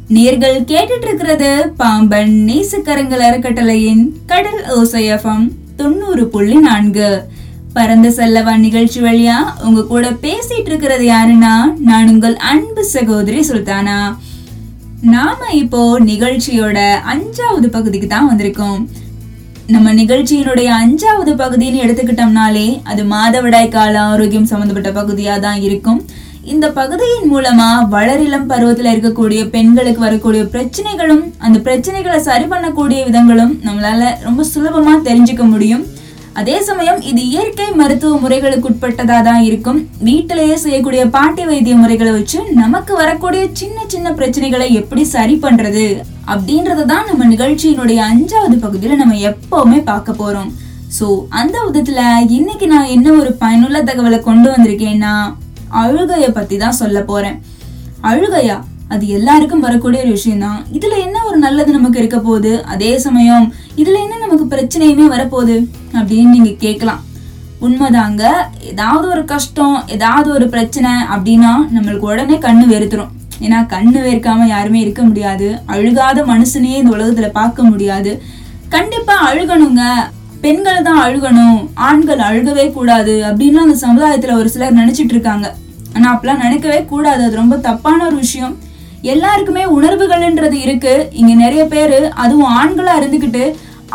[0.10, 5.44] நேர்கள் கேட்டுட்டு இருக்கிறது பாம்பன் நேசக்கரங்கள் அறக்கட்டளையின் கடல் ஓசையஃபம்
[5.75, 7.10] தொண்ணூறு புள்ளி நான்கு.
[7.74, 11.53] பரந்த செல்லவா நிகழ்ச்சி வழியா உங்க கூட பேசிட்டு இருக்கிறது யாருன்னா
[11.89, 14.00] நான் உங்கள் அன்பு சகோதரி சுல்தானா.
[15.01, 16.77] நாம இப்போ நிகழ்ச்சியோட
[17.13, 18.82] அஞ்சாவது பகுதிக்கு தான் வந்திருக்கோம்.
[19.74, 26.00] நம்ம நிகழ்ச்சியினுடைய அஞ்சாவது பகுதின்னு எடுத்துக்கிட்டோம்னாலே அது மாதவிடாய் கால ஆரோக்கியம் சம்பந்தப்பட்ட பகுதியா தான் இருக்கும்.
[26.54, 34.10] இந்த பகுதியின் மூலமா வளரிளம் பருவத்துல இருக்கக்கூடிய பெண்களுக்கு வரக்கூடிய பிரச்சனைகளும் அந்த பிரச்சனைகளை சரி பண்ணக்கூடிய விதங்களும் நம்மளால
[34.28, 35.84] ரொம்ப சுலபமா தெரிஞ்சுக்க முடியும்.
[36.40, 39.80] அதே சமயம் இது இயற்கை மருத்துவ முறைகளுக்கு உட்பட்டதா தான் இருக்கும்.
[40.08, 45.86] வீட்டிலேயே செய்யக்கூடிய பாட்டி வைத்திய முறைகளை வச்சு நமக்கு வரக்கூடிய சின்ன சின்ன பிரச்சனைகளை எப்படி சரி பண்றது
[46.34, 50.50] அப்படின்றத தான் நம்ம நிகழ்ச்சியினுடைய அஞ்சாவது பகுதியில நம்ம எப்பவுமே பார்க்க போறோம்.
[50.98, 51.08] சோ
[51.40, 52.02] அந்த விதத்துல
[52.38, 55.14] இன்னைக்கு நான் என்ன ஒரு பயனுள்ள தகவலை கொண்டு வந்திருக்கேன்னா
[55.84, 57.38] அழுகைய பத்தி தான் சொல்ல போறேன்.
[58.12, 58.58] அழுகையா?
[58.94, 62.52] அது எல்லாருக்கும் வரக்கூடிய ஒரு விஷயம் தான் இதுல என்ன ஒரு நல்லது நமக்கு இருக்க போகுது?
[62.74, 65.56] அதே சமயம் இதுல என்ன நமக்கு பிரச்சனையுமே வரப்போகுது
[65.94, 67.01] அப்படின்னு நீங்க கேட்கலாம்.
[67.62, 68.24] உண்மைதாங்க
[68.60, 73.12] ஏதாவது ஒரு கஷ்டம் ஏதாவது ஒரு பிரச்சனை அப்படின்னா நம்மளுக்கு உடனே கண்ணு வெறுத்துரும்
[73.42, 75.60] ஏன்னா கண்ணு வெறுக்காம யாருமே இருக்க முடியாது.
[75.66, 78.24] அழுகாத மனுஷனையே இந்த உலகத்துல பார்க்க முடியாது.
[78.70, 79.82] கண்டிப்பா அழுகணுங்க.
[80.42, 81.68] பெண்கள் தான் அழுகணும்.
[81.74, 85.56] ஆண்கள் அழுகவே கூடாது அப்படின்னு அந்த சமுதாயத்துல ஒரு சிலர் நினைச்சிட்டு இருக்காங்க.
[85.94, 87.24] ஆனா அப்பெல்லாம் நினைக்கவே கூடாது.
[87.24, 88.58] அது ரொம்ப தப்பான ஒரு விஷயம்.
[89.01, 90.93] எல்லாருக்குமே உணர்வுகள்ன்றது இருக்கு.
[91.20, 93.43] இங்க நிறைய பேரு அதுவும் ஆண்களா இருந்துகிட்டு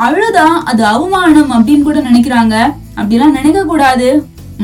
[0.06, 2.56] அழுதா அது அவமானம் அப்படின்னு கூட நினைக்கிறாங்க.
[2.98, 4.08] அப்படிலாம் நினைக்க கூடாது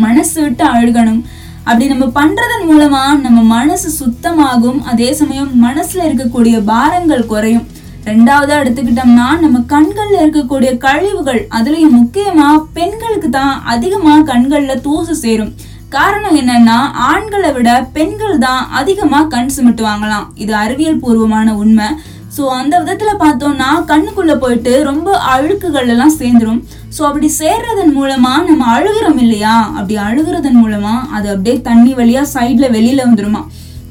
[0.04, 1.22] மனசு விட்டு அழுகணும்.
[1.64, 4.80] அப்படி நம்ம பண்றதன் மூலமா நம்ம மனசு சுத்தமாகும்.
[4.92, 7.66] அதே சமயம் மனசுல இருக்கக்கூடிய பாரங்கள் குறையும்.
[8.04, 15.52] ரெண்டாவதா எடுத்துக்கிட்டோம்னா நம்ம கண்கள்ல இருக்கக்கூடிய கழிவுகள் அதுலயும் முக்கியமா பெண்களுக்கு தான் அதிகமா கண்கள்ல தூசு சேரும்.
[15.96, 16.76] காரணம் என்னன்னா
[17.10, 20.26] ஆண்களை விட பெண்கள் தான் அதிகமாக கண் சிமிட்டுவாங்களாம்.
[20.42, 21.88] இது அறிவியல் பூர்வமான உண்மை.
[22.36, 26.60] ஸோ அந்த விதத்தில் பார்த்தோம்னா கண்ணுக்குள்ளே போயிட்டு ரொம்ப அழுக்குகள் எல்லாம் சேர்ந்துரும்.
[26.96, 29.56] ஸோ அப்படி சேர்றதன் மூலமாக நம்ம அழுகிறோம் இல்லையா?
[29.76, 33.42] அப்படி அழுகிறதன் மூலமாக அது அப்படியே தண்ணி வழியாக சைடில் வெளியில் வந்துருமா.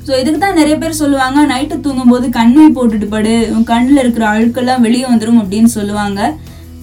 [0.05, 3.35] ஸோ இதுக்கு தான் நிறைய பேர் சொல்லுவாங்க நைட்டு தூங்கும்போது கண்ணை போட்டுட்டு படு.
[3.55, 6.21] உன் கண்ணில் இருக்கிற அழுக்கெல்லாம் வெளியே வந்துடும் அப்படின்னு சொல்லுவாங்க.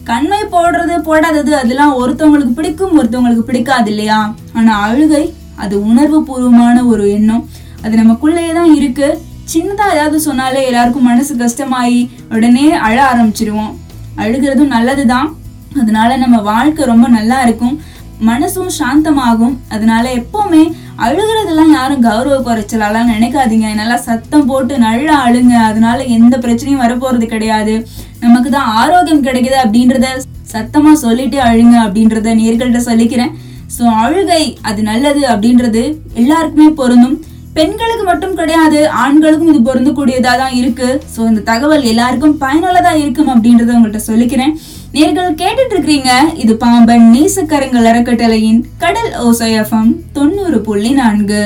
[0.03, 4.35] கண்மை போடுறது போடாதது அதெல்லாம் ஒருத்தவங்களுக்கு பிடிக்கும் ஒருத்தவங்களுக்கு பிடிக்காது இல்லையா?
[4.53, 7.49] ஆனா அழுகை அது உணர்வு பூர்வமான ஒரு எண்ணம்.
[7.83, 9.21] அது நமக்குள்ளேயே தான் இருக்கு.
[9.53, 13.71] சின்னதா ஏதாவது சொன்னாலே எல்லாருக்கும் மனசு கஷ்டமாயி உடனே அழ ஆரம்பிச்சிருவோம்.
[14.17, 15.35] அழுகிறதும் நல்லதுதான்.
[15.81, 17.81] அதனால நம்ம வாழ்க்கை ரொம்ப நல்லா இருக்கும்.
[18.27, 19.57] மனசும் சாந்தமாகும்.
[19.69, 23.75] அதனால எப்பவுமே அழுகிறதெல்லாம் யாரும் கௌரவ குறைச்சலாலாம் நினைக்காதீங்க.
[23.75, 25.53] நல்லா சத்தம் போட்டு நல்லா அழுங்க.
[25.53, 27.87] அதனால எந்த பிரச்சனையும் வரப்போறது கிடையாது.
[28.25, 30.07] நமக்கு தான் ஆரோக்கியம் கிடைக்குது அப்படின்றத
[30.53, 33.33] சத்தமா சொல்லிட்டு அழுங்க அப்படின்றத நேர்கள்ட்ட சொல்லிக்கிறேன்.
[33.75, 35.83] ஸோ அழுகை அது நல்லது அப்படின்றது
[36.21, 37.17] எல்லாருக்குமே பொருந்தும்.
[37.57, 40.89] பெண்களுக்கு மட்டும் கிடையாது ஆண்களுக்கும் இது பொருந்தக்கூடியதா தான் இருக்கு.
[41.13, 44.53] ஸோ இந்த தகவல் எல்லாருக்கும் பயனுள்ளதா இருக்கும் அப்படின்றத உங்கள்கிட்ட சொல்லிக்கிறேன்.
[44.97, 46.11] நேர்கள் கேட்டுட்டு இருக்கிறீங்க
[46.43, 51.41] இது பாம்பன் நீசக்கரங்கள் அறக்கட்டளையின் கடல் ஓசையம் தொண்ணூறு புள்ளி நான்கு.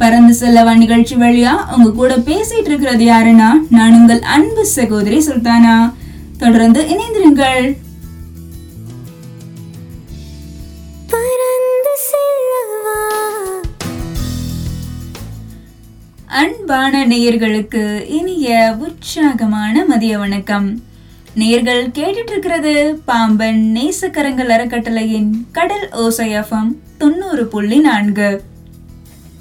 [0.00, 5.76] பறந்து செல்லவா நிகழ்ச்சி வழியா உங்க கூட பேசிட்டு இருக்கிறது யாருன்னா நான் உங்கள் அன்பு சகோதரி சுல்தானா.
[6.44, 7.66] தொடர்ந்து இணைந்திருங்கள்.
[16.26, 20.82] அன்பான நேயர்களுக்கு இனிய உற்சாகமான மதிய வணக்கம்.
[21.36, 28.42] நேர்கள் கேட்டுட்டு இருக்கிறது பாம்பன் நேசக்கரங்கள் அறக்கட்டளையின் கடல் ஓசையஃபம் தொண்ணூறு புள்ளி நான்கு.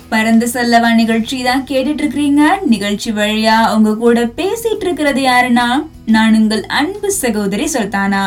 [0.10, 5.68] பறந்து செல்லவா நிகழ்ச்சி தான் கேட்டுட்டு இருக்கிறீங்க நிகழ்ச்சி வழியா உங்க கூட பேசிட்டு இருக்கிறது யாருன்னா
[6.12, 8.24] நான் உங்கள் அன்பு சகோதரி சுல்தானா.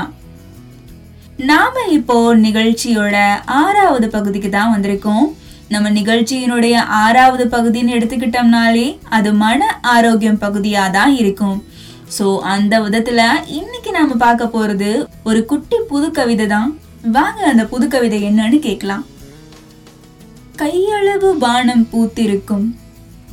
[1.51, 3.17] நாம இப்போ நிகழ்ச்சியோட
[3.62, 5.27] ஆறாவது பகுதிக்கு தான் வந்திருக்கோம்.
[5.75, 8.87] நம்ம நிகழ்ச்சியினுடைய ஆறாவது பகுதின்னு எடுத்துக்கிட்டோம்னாலே
[9.17, 11.59] அது மன ஆரோக்கியம் பகுதியா தான் இருக்கும்.
[12.17, 13.21] ஸோ அந்த விதத்துல
[13.59, 14.91] இன்னைக்கு நாம பார்க்க போறது
[15.29, 16.69] ஒரு குட்டி புது கவிதை தான்.
[17.19, 19.07] வாங்க அந்த புது கவிதை என்னன்னு கேட்கலாம்.
[20.62, 22.69] கையளவு வானம் பூத்திருக்கும்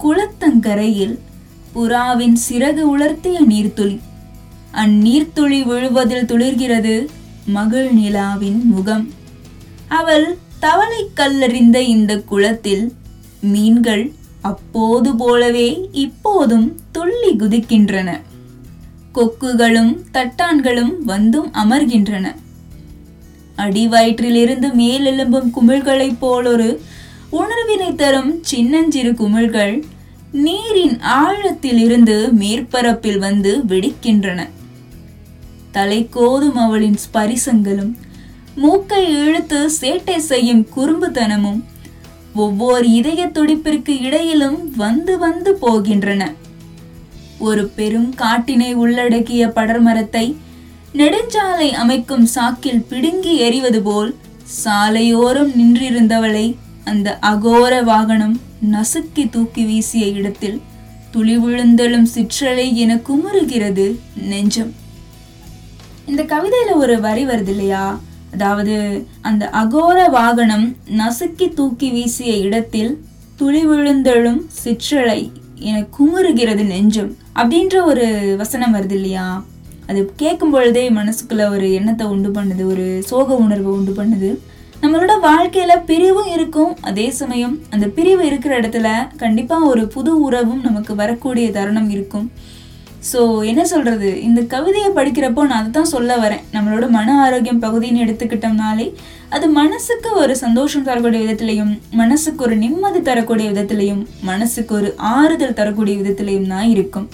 [0.04, 1.20] குளத்தங்கரையில்
[1.76, 3.96] புறாவின் சிறகு உலர்த்திய நீர்த்துளி.
[4.74, 7.08] அந்நீர்த்துளி விழுவதில் துளிர்கிறது
[7.46, 9.12] மகள் நிலாவின் முகம்.
[9.88, 12.94] அவள் தவளை கல்லறிந்த இந்த குளத்தில்
[13.42, 18.20] மீன்கள் அப்போது போலவே இப்போதும் துள்ளி குதிக்கின்றன.
[19.16, 22.36] கொக்குகளும் தட்டான்களும் வந்தும் அமர்கின்றன.
[23.58, 26.80] அடிவயிற்றிலிருந்து மேலெலும்பும் குமிழ்களைப் போலொரு
[27.30, 29.84] உணர்வினை தரும் சின்னஞ்சிறு குமிழ்கள்
[30.32, 34.48] நீரின் ஆழத்திலிருந்து மேற்பரப்பில் வந்து வெடிக்கின்றன.
[35.76, 37.94] தலை கோதும் அவளின் ஸ்பரிசங்களும்
[38.56, 41.62] மூக்கை இழுத்து சேட்டை செய்யும் குறும்புத்தனமும்
[42.36, 46.22] ஒவ்வொரு இதய துடிப்பிற்கு இடையிலும் வந்து வந்து போகின்றன.
[47.48, 50.26] ஒரு பெரும் காட்டினை உள்ளடக்கிய படர்மரத்தை
[51.00, 54.12] நெடுஞ்சாலை அமைக்கும் சாக்கில் பிடுங்கி எறிவது போல்
[54.64, 56.46] சாலையோரம் நின்றிருந்தவளை
[56.92, 58.36] அந்த அகோர வாகனம்
[58.72, 60.60] நசுக்கி தூக்கி வீசிய இடத்தில்
[61.12, 63.86] துளி விழுந்தெழும் சிற்றலை என குமுறுகிறது
[64.32, 64.72] நெஞ்சம்.
[66.08, 67.84] இந்த கவிதையில ஒரு வரி வருது இல்லையா?
[68.34, 68.76] அதாவது
[69.22, 70.66] அந்த அகோர வாகனம்
[71.02, 72.92] நசுக்கி தூக்கி வீசிய இடத்தில்
[73.36, 75.22] துளி விழுந்தெழும் சிற்றலை
[75.60, 78.06] என குமுறுகிறது நெஞ்சம் அப்படின்ற ஒரு
[78.42, 79.28] வசனம் வருது இல்லையா?
[79.88, 84.32] அது கேட்கும் பொழுதே மனசுக்குள்ள ஒரு எண்ணத்தை உண்டு பண்ணுது ஒரு சோக உணர்வை உண்டு பண்ணுது.
[84.82, 86.72] நம்மளோட வாழ்க்கையில பிரிவும் இருக்கும்.
[86.82, 92.28] அதே சமயம் அந்த பிரிவு இருக்கிற இடத்துல கண்டிப்பா ஒரு புது உறவும் நமக்கு வரக்கூடிய தருணம் இருக்கும்.
[93.12, 96.44] ஸோ என்ன சொல்கிறது இந்த கவிதையை படிக்கிறப்போ நான் அதை தான் சொல்ல வரேன்.
[96.56, 98.86] நம்மளோட மன ஆரோக்கியம் பகுதின்னு எடுத்துக்கிட்டோம்னாலே
[99.36, 105.96] அது மனசுக்கு ஒரு சந்தோஷம் தரக்கூடிய விதத்திலையும் மனசுக்கு ஒரு நிம்மதி தரக்கூடிய விதத்திலையும் மனசுக்கு ஒரு ஆறுதல் தரக்கூடிய
[106.02, 107.08] விதத்திலையும் தான் இருக்கும்.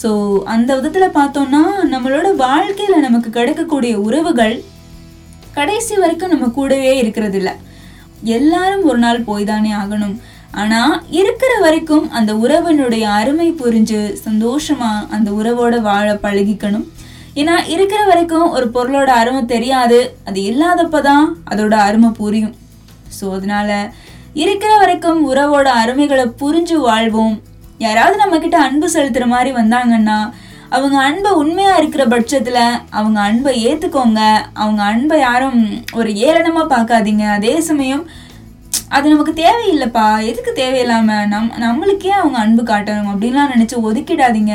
[0.00, 0.10] ஸோ
[0.54, 1.62] அந்த விதத்தில் பார்த்தோம்னா
[1.94, 4.56] நம்மளோட வாழ்க்கையில் நமக்கு கிடைக்கக்கூடிய உறவுகள்
[5.58, 7.50] கடைசி வரைக்கும் நம்ம கூடவே இருக்கிறதில்ல.
[8.36, 10.14] எல்லாரும் ஒரு நாள் போய் தானே ஆகணும்.
[10.54, 16.86] ஆனா இருக்கிற வரைக்கும் அந்த உறவினுடைய அருமை புரிஞ்சு சந்தோஷமா அந்த உறவோட வாழ பழகிக்கணும்.
[17.34, 22.54] ஏன்னா இருக்கிற வரைக்கும் ஒரு பொருளோட அருமை தெரியாது அது இல்லாதப்பதான் அதோட அருமை புரியும்.
[23.20, 23.92] ஸோ அதனால
[24.34, 27.42] இருக்கிற வரைக்கும் உறவோட அருமைகளை புரிஞ்சு வாழ்வோம்.
[27.78, 30.18] யாராவது நம்ம கிட்ட அன்பு செலுத்துற மாதிரி வந்தாங்கன்னா
[30.68, 32.58] அவங்க அன்பை உண்மையா இருக்கிற பட்சத்துல
[32.90, 34.20] அவங்க அன்பை ஏத்துக்கோங்க.
[34.54, 37.24] அவங்க அன்பை யாரும் ஒரு ஏளனமா பார்க்காதீங்க.
[37.30, 38.04] அதே சமயம்
[38.96, 40.06] அது நமக்கு தேவையில்லைப்பா.
[40.30, 41.26] எதுக்கு தேவையில்லாம?
[41.26, 44.54] நம் நம்மளுக்கே அவங்க அன்பு காட்டணும் அப்படின்லாம் நினைச்சு ஒதுக்கிடாதீங்க.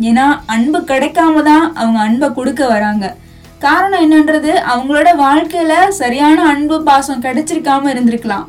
[0.00, 3.16] ஏன்னா அன்பு கிடைக்காம தான் அவங்க அன்பை கொடுக்க வராங்க.
[3.58, 8.46] காரணம் என்னன்றது அவங்களோட வாழ்க்கையில சரியான அன்பு பாசம் கிடைச்சிருக்காம இருந்திருக்கலாம்.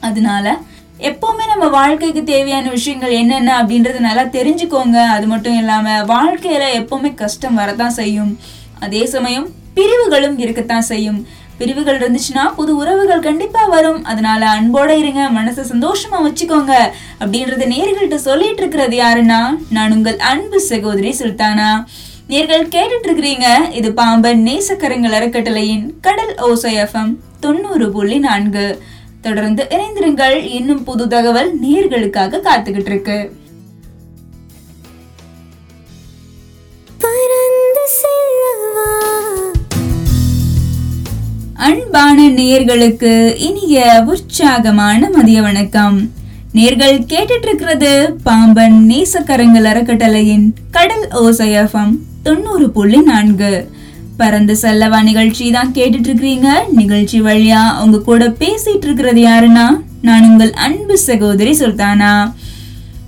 [0.00, 0.56] அதனால
[0.98, 4.98] எப்பவுமே நம்ம வாழ்க்கைக்கு தேவையான விஷயங்கள் என்னென்ன அப்படின்றது நல்லா தெரிஞ்சுக்கோங்க.
[5.16, 8.38] அது மட்டும் இல்லாம வாழ்க்கையில எப்பவுமே கஷ்டம் வரதான் செய்யும்.
[8.80, 11.20] அதே சமயம் பிரிவுகளும் இருக்கத்தான் செய்யும்.
[11.62, 14.00] பிரிவுகள் இருந்துச்சுன்னா புது உறவுகள் கண்டிப்பா வரும்.
[14.04, 16.72] அதனால அன்போட இருங்க மனசை சந்தோஷமா வச்சுக்கோங்க
[17.22, 21.70] அப்படின்றத நேர்கள்ட்ட சொல்லிட்டு இருக்கிறது யாருன்னா நான் உங்கள் அன்பு சகோதரி சுல்தானா.
[22.28, 23.46] நேர்கள் கேட்டுட்டு இருக்கிறீங்க
[23.78, 28.66] இது பாம்பன் நேசக்கரங்கள் அறக்கட்டளையின் கடல் ஓசை எஃப்எம் தொண்ணூறு புள்ளி நான்கு.
[29.26, 33.18] தொடர்ந்து இணைந்திருங்கள் இன்னும் புது தகவல் நேர்களுக்காக காத்துக்கிட்டு இருக்கு.
[41.66, 43.10] அன்பான நேர்களுக்கு
[43.46, 43.80] இனிய
[44.12, 45.98] உற்சாகமான மதிய வணக்கம்.
[46.54, 47.90] நேர்கள் கேட்டுட்டு இருக்கிறது
[48.24, 50.46] பாம்பன் நேசக்கரங்கள் அறக்கட்டளையின்
[50.76, 53.52] கடல் ஓசையம் தொண்ணூறு புள்ளி நான்கு.
[54.16, 56.48] பறந்து செல்லவா நிகழ்ச்சி தான் கேட்டுட்டு இருக்கிறீங்க
[56.80, 59.66] நிகழ்ச்சி வழியா உங்க கூட பேசிட்டு இருக்கிறது யாருன்னா
[60.08, 62.14] நான் உங்கள் அன்பு சகோதரி சுல்தானா.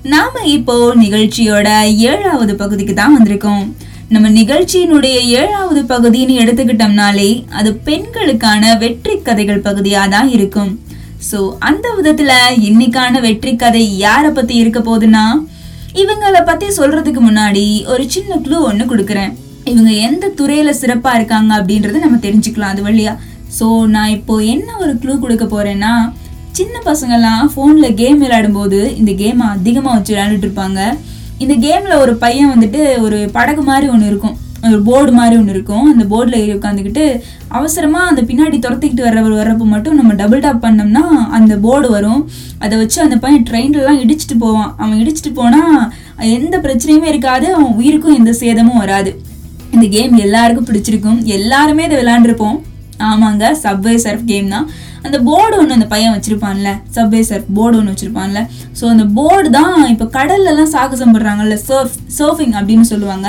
[0.02, 1.68] நாம இப்போ நிகழ்ச்சியோட
[2.10, 3.66] ஏழாவது பகுதிக்கு தான் வந்திருக்கோம்.
[4.14, 10.72] நம்ம நிகழ்ச்சியினுடைய ஏழாவது பகுதின்னு எடுத்துக்கிட்டோம்னாலே அது பெண்களுக்கான வெற்றி கதைகள் பகுதியாக தான் இருக்கும்.
[11.28, 12.32] ஸோ அந்த விதத்துல
[12.68, 15.24] இன்னைக்கான வெற்றி கதை யாரை பத்தி இருக்க போகுதுன்னா
[16.02, 19.32] இவங்கள பத்தி சொல்றதுக்கு முன்னாடி ஒரு சின்ன க்ளூ ஒன்று கொடுக்குறேன்.
[19.72, 23.14] இவங்க எந்த துறையில சிறப்பாக இருக்காங்க அப்படின்றத நம்ம தெரிஞ்சுக்கலாம் அது வழியா.
[23.58, 25.92] ஸோ நான் இப்போ என்ன ஒரு க்ளூ கொடுக்க போறேன்னா
[26.58, 30.80] சின்ன பசங்கள்லாம் ஃபோனில் கேம் விளையாடும்போது இந்த கேமை அதிகமாக வச்சு விளையாண்டுட்டு இருப்பாங்க.
[31.44, 34.36] இந்த கேமில் ஒரு பையன் வந்துட்டு ஒரு படகு மாதிரி ஒன்று இருக்கும்.
[34.68, 35.86] ஒரு போர்டு மாதிரி ஒன்று இருக்கும்.
[35.92, 37.04] அந்த போர்டில் ஏறி உட்காந்துக்கிட்டு
[37.56, 41.02] அவசரமாக அந்த பின்னாடி துரத்திக்கிட்டு வர்றவர் வர்றப்போ மட்டும் நம்ம டபுள் டாப் பண்ணோம்னா
[41.38, 42.22] அந்த போர்டு வரும்.
[42.58, 44.70] அதை வச்சு அந்த பையன் ட்ரெயின்லலாம் இடிச்சிட்டு போவான்.
[44.82, 45.92] அவன் இடிச்சிட்டு போனால்
[46.38, 47.48] எந்த பிரச்சனையுமே இருக்காது.
[47.56, 49.12] அவன் உயிருக்கும் எந்த சேதமும் வராது.
[49.74, 51.20] இந்த கேம் எல்லாருக்கும் பிடிச்சிருக்கும்.
[51.36, 52.58] எல்லாருமே இதை விளாண்டுருப்போம்
[53.10, 54.66] ஆமாங்க சப்வே சர்ஃப் கேம் தான்.
[55.06, 58.40] அந்த போர்டு ஒன்று அந்த பையன் வச்சிருப்பான்ல சப்வே சர்ஃப் போர்டு ஒன்று வச்சிருப்பான்ல.
[58.78, 63.28] ஸோ அந்த போர்டு தான் இப்போ கடல்லலாம் சாகசம் பண்றாங்கல்ல சர்ஃப் சர்ஃபிங் அப்படின்னு சொல்லுவாங்க.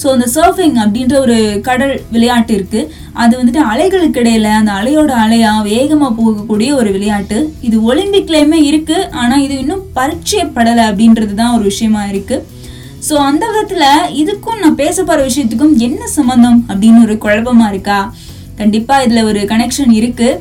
[0.00, 1.36] ஸோ அந்த சர்ஃபிங் அப்படின்ற ஒரு
[1.68, 2.88] கடல் விளையாட்டு இருக்குது
[3.22, 7.38] அது வந்துட்டு அலைகளுக்கு இடையில அந்த அலையோட அலையாக வேகமாக போகக்கூடிய ஒரு விளையாட்டு.
[7.68, 12.42] இது ஒலிம்பிக்லேயுமே இருக்குது ஆனால் இது இன்னும் பரிச்சயப்படலை அப்படின்றது தான் ஒரு விஷயமா இருக்குது
[13.08, 13.86] ஸோ அந்த விதத்தில்
[14.22, 18.00] இதுக்கும் நான் பேச போகிற விஷயத்துக்கும் என்ன சம்மந்தம் அப்படின்னு ஒரு குழப்பமா இருக்கா?
[18.60, 20.32] கண்டிப்பாக இதில் ஒரு கனெக்ஷன் இருக்குது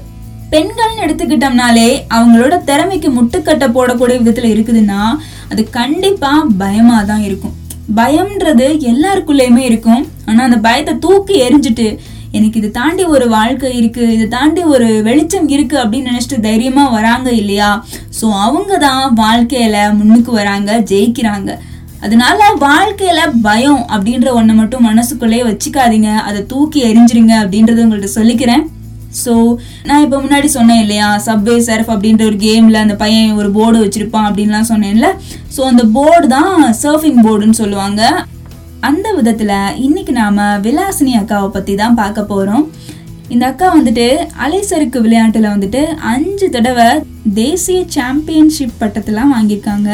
[0.54, 5.02] பெண்கள்னு எடுத்துக்கிட்டோம்னாலே அவங்களோட திறமைக்கு முட்டுக்கட்டை போடக்கூடிய விதத்துல இருக்குதுன்னா
[5.52, 7.54] அது கண்டிப்பா பயமா தான் இருக்கும்.
[8.00, 10.04] பயம்ன்றது எல்லாருக்குள்ளேயுமே இருக்கும்.
[10.30, 11.88] ஆனா அந்த பயத்தை தூக்கி எரிஞ்சிட்டு
[12.38, 17.30] எனக்கு இது தாண்டி ஒரு வாழ்க்கை இருக்கு இதை தாண்டி ஒரு வெளிச்சம் இருக்கு அப்படின்னு நினைச்சிட்டு தைரியமா வராங்க
[17.42, 17.68] இல்லையா?
[18.20, 21.52] ஸோ அவங்க தான் வாழ்க்கையில முன்னுக்கு வராங்க ஜெயிக்கிறாங்க.
[22.06, 26.10] அதனால வாழ்க்கையில பயம் அப்படின்ற ஒன்றை மட்டும் மனசுக்குள்ளேயே வச்சுக்காதீங்க.
[26.30, 28.66] அதை தூக்கி எரிஞ்சிருங்க அப்படின்றத உங்கள்கிட்ட சொல்லிக்கிறேன்.
[29.22, 29.34] ஸோ
[29.88, 34.28] நான் இப்போ முன்னாடி சொன்னேன் இல்லையா சப்வே சர்ஃப் அப்படின்ற ஒரு கேமில் அந்த பையன் ஒரு போர்டு வச்சுருப்பான்
[34.30, 35.10] அப்படின்லாம் சொன்னேன்ல.
[35.56, 38.02] ஸோ அந்த போர்டு தான் சர்ஃபிங் போர்டுன்னு சொல்லுவாங்க.
[38.90, 39.56] அந்த விதத்தில்
[39.88, 42.66] இன்னைக்கு நாம் விலாசினி அக்காவை பற்றி தான் பார்க்க போகிறோம்
[43.34, 44.08] இந்த அக்கா வந்துட்டு
[44.46, 45.82] அலைசருக்கு விளையாட்டில் வந்துட்டு
[46.14, 46.90] அஞ்சு தடவை
[47.40, 49.90] தேசிய சாம்பியன்ஷிப் பட்டத்தெல்லாம் வாங்கியிருக்காங்க.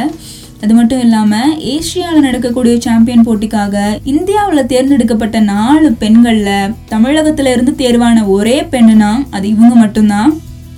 [0.63, 3.75] அது மட்டும் இல்லாமல் ஏசியாவில் நடக்கக்கூடிய சாம்பியன் போட்டிக்காக
[4.13, 10.31] இந்தியாவில் தேர்ந்தெடுக்கப்பட்ட நாலு பெண்களில் தமிழகத்துல இருந்து தேர்வான ஒரே பெண்ணுனா அது இவங்க மட்டும்தான்.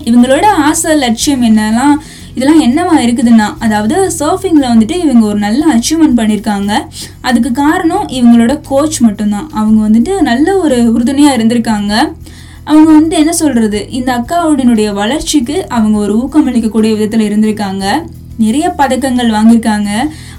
[0.06, 1.96] இவங்களோட ஆசை லட்சியம் என்னெல்லாம்
[2.36, 6.72] இதெல்லாம் என்னவா இருக்குதுன்னா அதாவது சர்ஃபிங்கில் வந்துட்டு இவங்க ஒரு நல்ல அச்சீவ்மெண்ட் பண்ணியிருக்காங்க
[7.22, 9.50] அதுக்கு காரணம் இவங்களோட கோச் மட்டும்தான்.
[9.52, 11.94] அவங்க வந்துட்டு நல்ல ஒரு உறுதுணையாக இருந்திருக்காங்க.
[12.64, 17.86] அவங்க வந்து என்ன சொல்கிறது இந்த அக்காவுடனுடைய வளர்ச்சிக்கு அவங்க ஒரு ஊக்கமளிக்கக்கூடிய விதத்தில் இருந்திருக்காங்க.
[18.46, 19.90] நிறைய பதக்கங்கள் வாங்கியிருக்காங்க.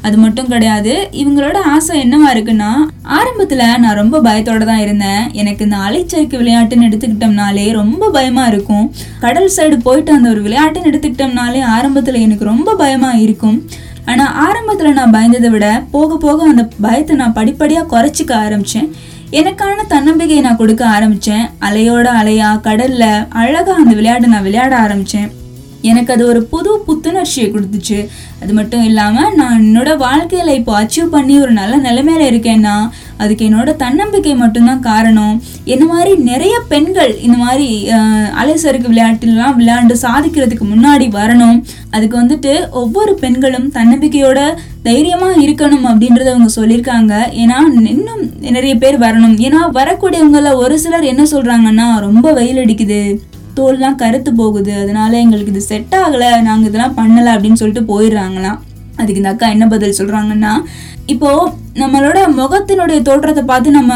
[0.06, 2.70] அது மட்டும் கிடையாது இவங்களோட ஆசை என்னவா இருக்குன்னா
[3.18, 5.22] ஆரம்பத்தில் நான் ரொம்ப பயத்தோட தான் இருந்தேன்.
[5.40, 8.86] எனக்கு இந்த அலைச்சறுக்கு விளையாட்டுன்னு எடுத்துக்கிட்டோம்னாலே ரொம்ப பயமாக இருக்கும்.
[9.24, 13.58] கடல் சைடு போயிட்டு அந்த ஒரு விளையாட்டுன்னு எடுத்துக்கிட்டோம்னாலே ஆரம்பத்தில் எனக்கு ரொம்ப பயமாக இருக்கும்.
[14.10, 18.88] ஆனால் ஆரம்பத்தில் நான் பயந்ததை விட போக போக அந்த பயத்தை நான் படிப்படியாக குறைச்சிக்க ஆரம்பித்தேன்
[19.40, 23.06] எனக்கான தன்னம்பிக்கையை நான் கொடுக்க ஆரம்பித்தேன் அலையோட அலையா கடலில்
[23.42, 25.30] அழகாக அந்த விளையாட்டு நான் விளையாட ஆரம்பித்தேன்
[25.90, 27.98] எனக்கு அது ஒரு புது புத்துணர்ச்சியை கொடுத்துச்சு.
[28.42, 32.74] அது மட்டும் இல்லாமல் நான் என்னோட வாழ்க்கையில் இப்போ அச்சீவ் பண்ணி ஒரு நல்ல நிலைமையில இருக்கேன்னா
[33.22, 35.34] அதுக்கு என்னோட தன்னம்பிக்கை மட்டும்தான் காரணம்.
[35.72, 37.68] என்ன மாதிரி நிறைய பெண்கள் இந்த மாதிரி
[38.42, 41.58] அலைசருக்கு விளையாட்டுலாம் விளையாண்டு சாதிக்கிறதுக்கு முன்னாடி வரணும்.
[41.96, 44.40] அதுக்கு வந்துட்டு ஒவ்வொரு பெண்களும் தன்னம்பிக்கையோட
[44.88, 47.14] தைரியமாக இருக்கணும் அப்படின்றத அவங்க சொல்லியிருக்காங்க.
[47.42, 47.58] ஏன்னா
[47.94, 48.24] இன்னும்
[48.56, 49.36] நிறைய பேர் வரணும்.
[49.48, 53.02] ஏன்னா வரக்கூடியவங்கள ஒரு சிலர் என்ன சொல்கிறாங்கன்னா ரொம்ப வெயில் அடிக்குது.
[53.56, 54.74] தோல்லாம் கருத்து போகுது.
[54.82, 56.28] அதனால எங்களுக்கு இது செட் ஆகலை.
[56.48, 58.60] நாங்கள் இதெல்லாம் பண்ணலை அப்படின்னு சொல்லிட்டு போயிடுறாங்களாம்.
[58.96, 60.54] அதுக்கு இந்த அக்கா என்ன பதில் சொல்கிறாங்கன்னா
[61.06, 61.30] இப்போ
[61.76, 63.92] நம்மளோட முகத்தினுடைய தோற்றத்தை பார்த்து நம்ம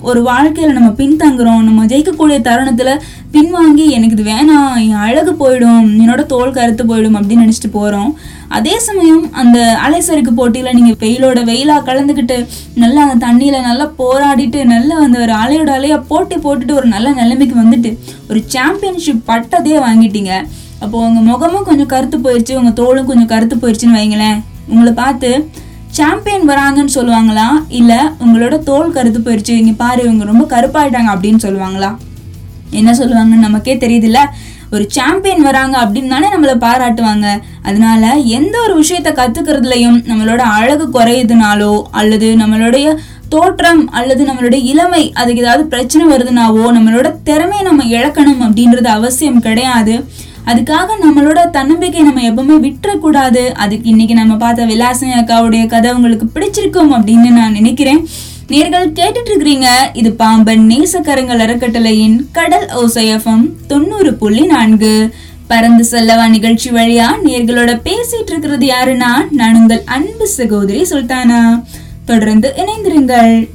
[0.00, 3.00] ஒரு வாழ்க்கையில் நம்ம பின்தங்குறோம் நம்ம ஜெயிக்கக்கூடிய தருணத்தில்
[3.32, 8.10] பின்வாங்கி எனக்கு இது வேணாம் என் அழகு போயிடும் என்னோட தோல் கருத்து போயிடும் அப்படின்னு நினச்சிட்டு போகிறோம்
[8.48, 12.38] அதே சமயம் அந்த அலைசருக்கு போட்டியில் நீங்கள் வெயிலோட வெயிலாக கலந்துக்கிட்டு
[12.74, 17.56] நல்லா அந்த தண்ணியில் நல்லா போராடிட்டு நல்லா அந்த ஒரு அலையோட அலையாக போட்டி போட்டுட்டு ஒரு நல்ல நிலைமைக்கு
[17.62, 17.92] வந்துட்டு
[18.30, 20.34] ஒரு சாம்பியன்ஷிப் பட்டதே வாங்கிட்டீங்க.
[20.84, 24.38] அப்போ உங்கள் முகமும் கொஞ்சம் கருத்து போயிடுச்சு உங்கள் தோலும் கொஞ்சம் கருத்து போயிடுச்சுன்னு வைங்களேன்.
[24.72, 25.30] உங்களை பார்த்து
[25.98, 27.48] சாம்பியன் வராங்கன்னு சொல்லுவாங்களா?
[27.78, 31.90] இல்லை உங்களோட தோல் கருத்து போயிடுச்சு இங்கே பாரு இவங்க ரொம்ப கருப்பாயிட்டாங்க அப்படின்னு சொல்லுவாங்களா?
[32.80, 34.20] என்ன சொல்லுவாங்கன்னு நமக்கே தெரியுதுல்ல.
[34.74, 37.28] ஒரு சாம்பியன் வராங்க அப்படின்னு தானே நம்மளை பாராட்டுவாங்க.
[37.68, 42.94] அதனால எந்த ஒரு விஷயத்த கத்துக்கிறதுலையும் நம்மளோட அழகு குறையுதுனாலோ அல்லது நம்மளுடைய
[43.34, 49.96] தோற்றம் அல்லது நம்மளுடைய இளமை அதுக்கு ஏதாவது பிரச்சனை வருதுனாவோ நம்மளோட திறமையை நம்ம இழக்கணும் அப்படின்றது அவசியம் கிடையாது.
[50.46, 53.48] அதுக்காக நம்மளோட தன்னம்பிக்கை நம்ம எப்பவுமே விட்டுறக்கூடாது.
[53.48, 58.06] அதுக்கு இன்னைக்கு நம்ம பார்த்த விலாசினி அக்காவுடைய கதை உங்களுக்கு பிடிச்சிருக்கும் அப்படின்னு நான் நினைக்கிறேன்.
[58.48, 65.14] நேர்கள் கேட்டுட்டு இருக்கிறீங்க இது பாம்பன் நேசக்கரங்கள் அறக்கட்டளையின் கடல் ஓசையஃபம் தொண்ணூறு புள்ளி நான்கு.
[65.46, 71.64] பறந்து செல்லவா நிகழ்ச்சி வழியா நேர்களோட பேசிட்டு இருக்கிறது யாருன்னா நான் உங்கள் அன்பு சகோதரி சுல்தானா.
[72.04, 73.48] தொடர்ந்து இணைந்திருங்கள்.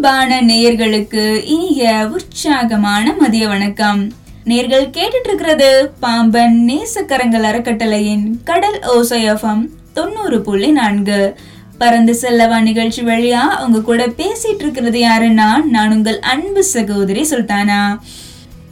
[0.00, 4.12] அன்பான நேயர்களுக்கு இனிய உற்சாகமான மதிய வணக்கம்.
[4.44, 11.36] நேர்கள் கேட்டுட்டு இருக்கிறது பாம்பன் நேசக்கரங்கள் அறக்கட்டளையின் கடல் ஓசையம் தொண்ணூறு புள்ளி நான்கு.
[11.78, 17.98] பறந்து செல்லவா நிகழ்ச்சி வழியா உங்க கூட பேசிட்டு இருக்கிறது யாருன்னா நான் உங்கள் அன்பு சகோதரி சுல்தானா.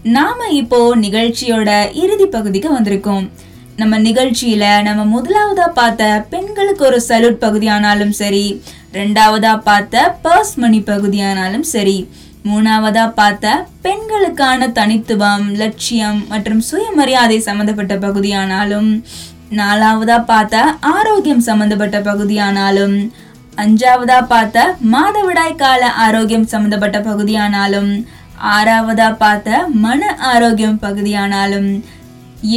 [0.02, 3.28] நாம இப்போ நிகழ்ச்சியோட இறுதி பகுதிக்கு வந்திருக்கோம்.
[3.76, 8.62] நம்ம நிகழ்ச்சியில நம்ம முதலாவதா பார்த்த பெண்களுக்கு ஒரு சல்யூட் பகுதியானாலும் சரி
[8.96, 11.98] ரெண்டாவதா பார்த்த பர்ஸ் மணி பகுதியானாலும் சரி
[12.44, 13.46] மூணாவதா பார்த்த
[13.82, 18.90] பெண்களுக்கான தனித்துவம் லட்சியம் மற்றும் சுயமரியாதை சம்பந்தப்பட்ட பகுதியானாலும்
[19.52, 20.60] நாலாவதா பார்த்த
[20.92, 22.96] ஆரோக்கியம் சம்பந்தப்பட்ட பகுதியானாலும்
[23.58, 27.92] அஞ்சாவதா பார்த்த மாதவிடாய் கால ஆரோக்கியம் சம்பந்தப்பட்ட பகுதியானாலும்
[28.52, 29.50] ஆறாவதா பார்த்த
[29.82, 31.70] மன ஆரோக்கியம் பகுதியானாலும்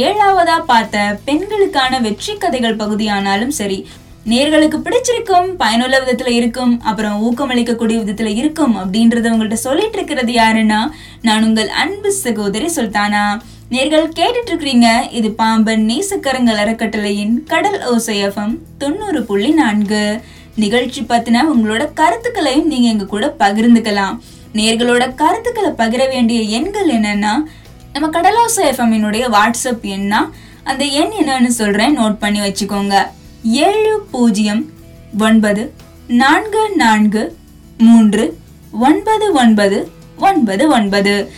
[0.00, 3.78] ஏழாவதா பார்த்த பெண்களுக்கான வெற்றி கதைகள் பகுதியானாலும் சரி
[4.26, 10.90] நேர்களுக்கு பிடிச்சிருக்கும் பயனுள்ள விதத்துல இருக்கும் அப்புறம் ஊக்கமளிக்கக்கூடிய விதத்துல இருக்கும் அப்படின்றத உங்கள்கிட்ட சொல்லிட்டு இருக்கிறது யாருன்னா
[11.22, 13.40] நான் உங்கள் அன்பு சகோதரி சுல்தானா.
[13.70, 20.20] நேர்கள் கேட்டுட்டு இருக்கிறீங்க இது பாம்பன் நேசக்கரங்கள் அறக்கட்டளையின் கடல் ஓசையம் தொண்ணூறு புள்ளி நான்கு.
[20.56, 24.18] நிகழ்ச்சி பத்தின உங்களோட கருத்துக்களையும் நீங்க எங்க கூட பகிர்ந்துக்கலாம்.
[24.54, 27.44] நேர்களோட கருத்துக்களை பகிர வேண்டிய எண்கள் என்னன்னா
[27.92, 30.30] நம்ம கடலோசை எஃப்எம்னுடைய வாட்ஸ்அப் எண்ணா
[30.62, 33.06] அந்த எண் என்னன்னு சொல்றேன் நோட் பண்ணி வச்சுக்கோங்க.
[33.42, 34.70] ஏழு பூஜ்ஜியம்
[35.18, 35.72] ஒன்பது
[36.06, 37.36] நான்கு நான்கு
[37.78, 38.38] மூன்று
[38.70, 41.32] ஒன்பது ஒன்பது ஒன்பது ஒன்பது.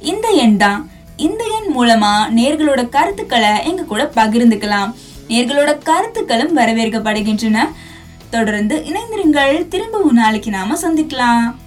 [0.00, 0.90] இந்த எண் தான்.
[1.16, 4.94] இந்த எண் மூலமா நேர்களோட கருத்துக்களை எங்க கூட பகிர்ந்துக்கலாம்.
[5.28, 7.58] நேர்களோட கருத்துக்களும் வரவேற்கப்படுகின்றன.
[8.30, 9.68] தொடர்ந்து இணைந்திருங்கள்.
[9.68, 11.65] திரும்பவும் நாளைக்கு நாம சந்திக்கலாம்.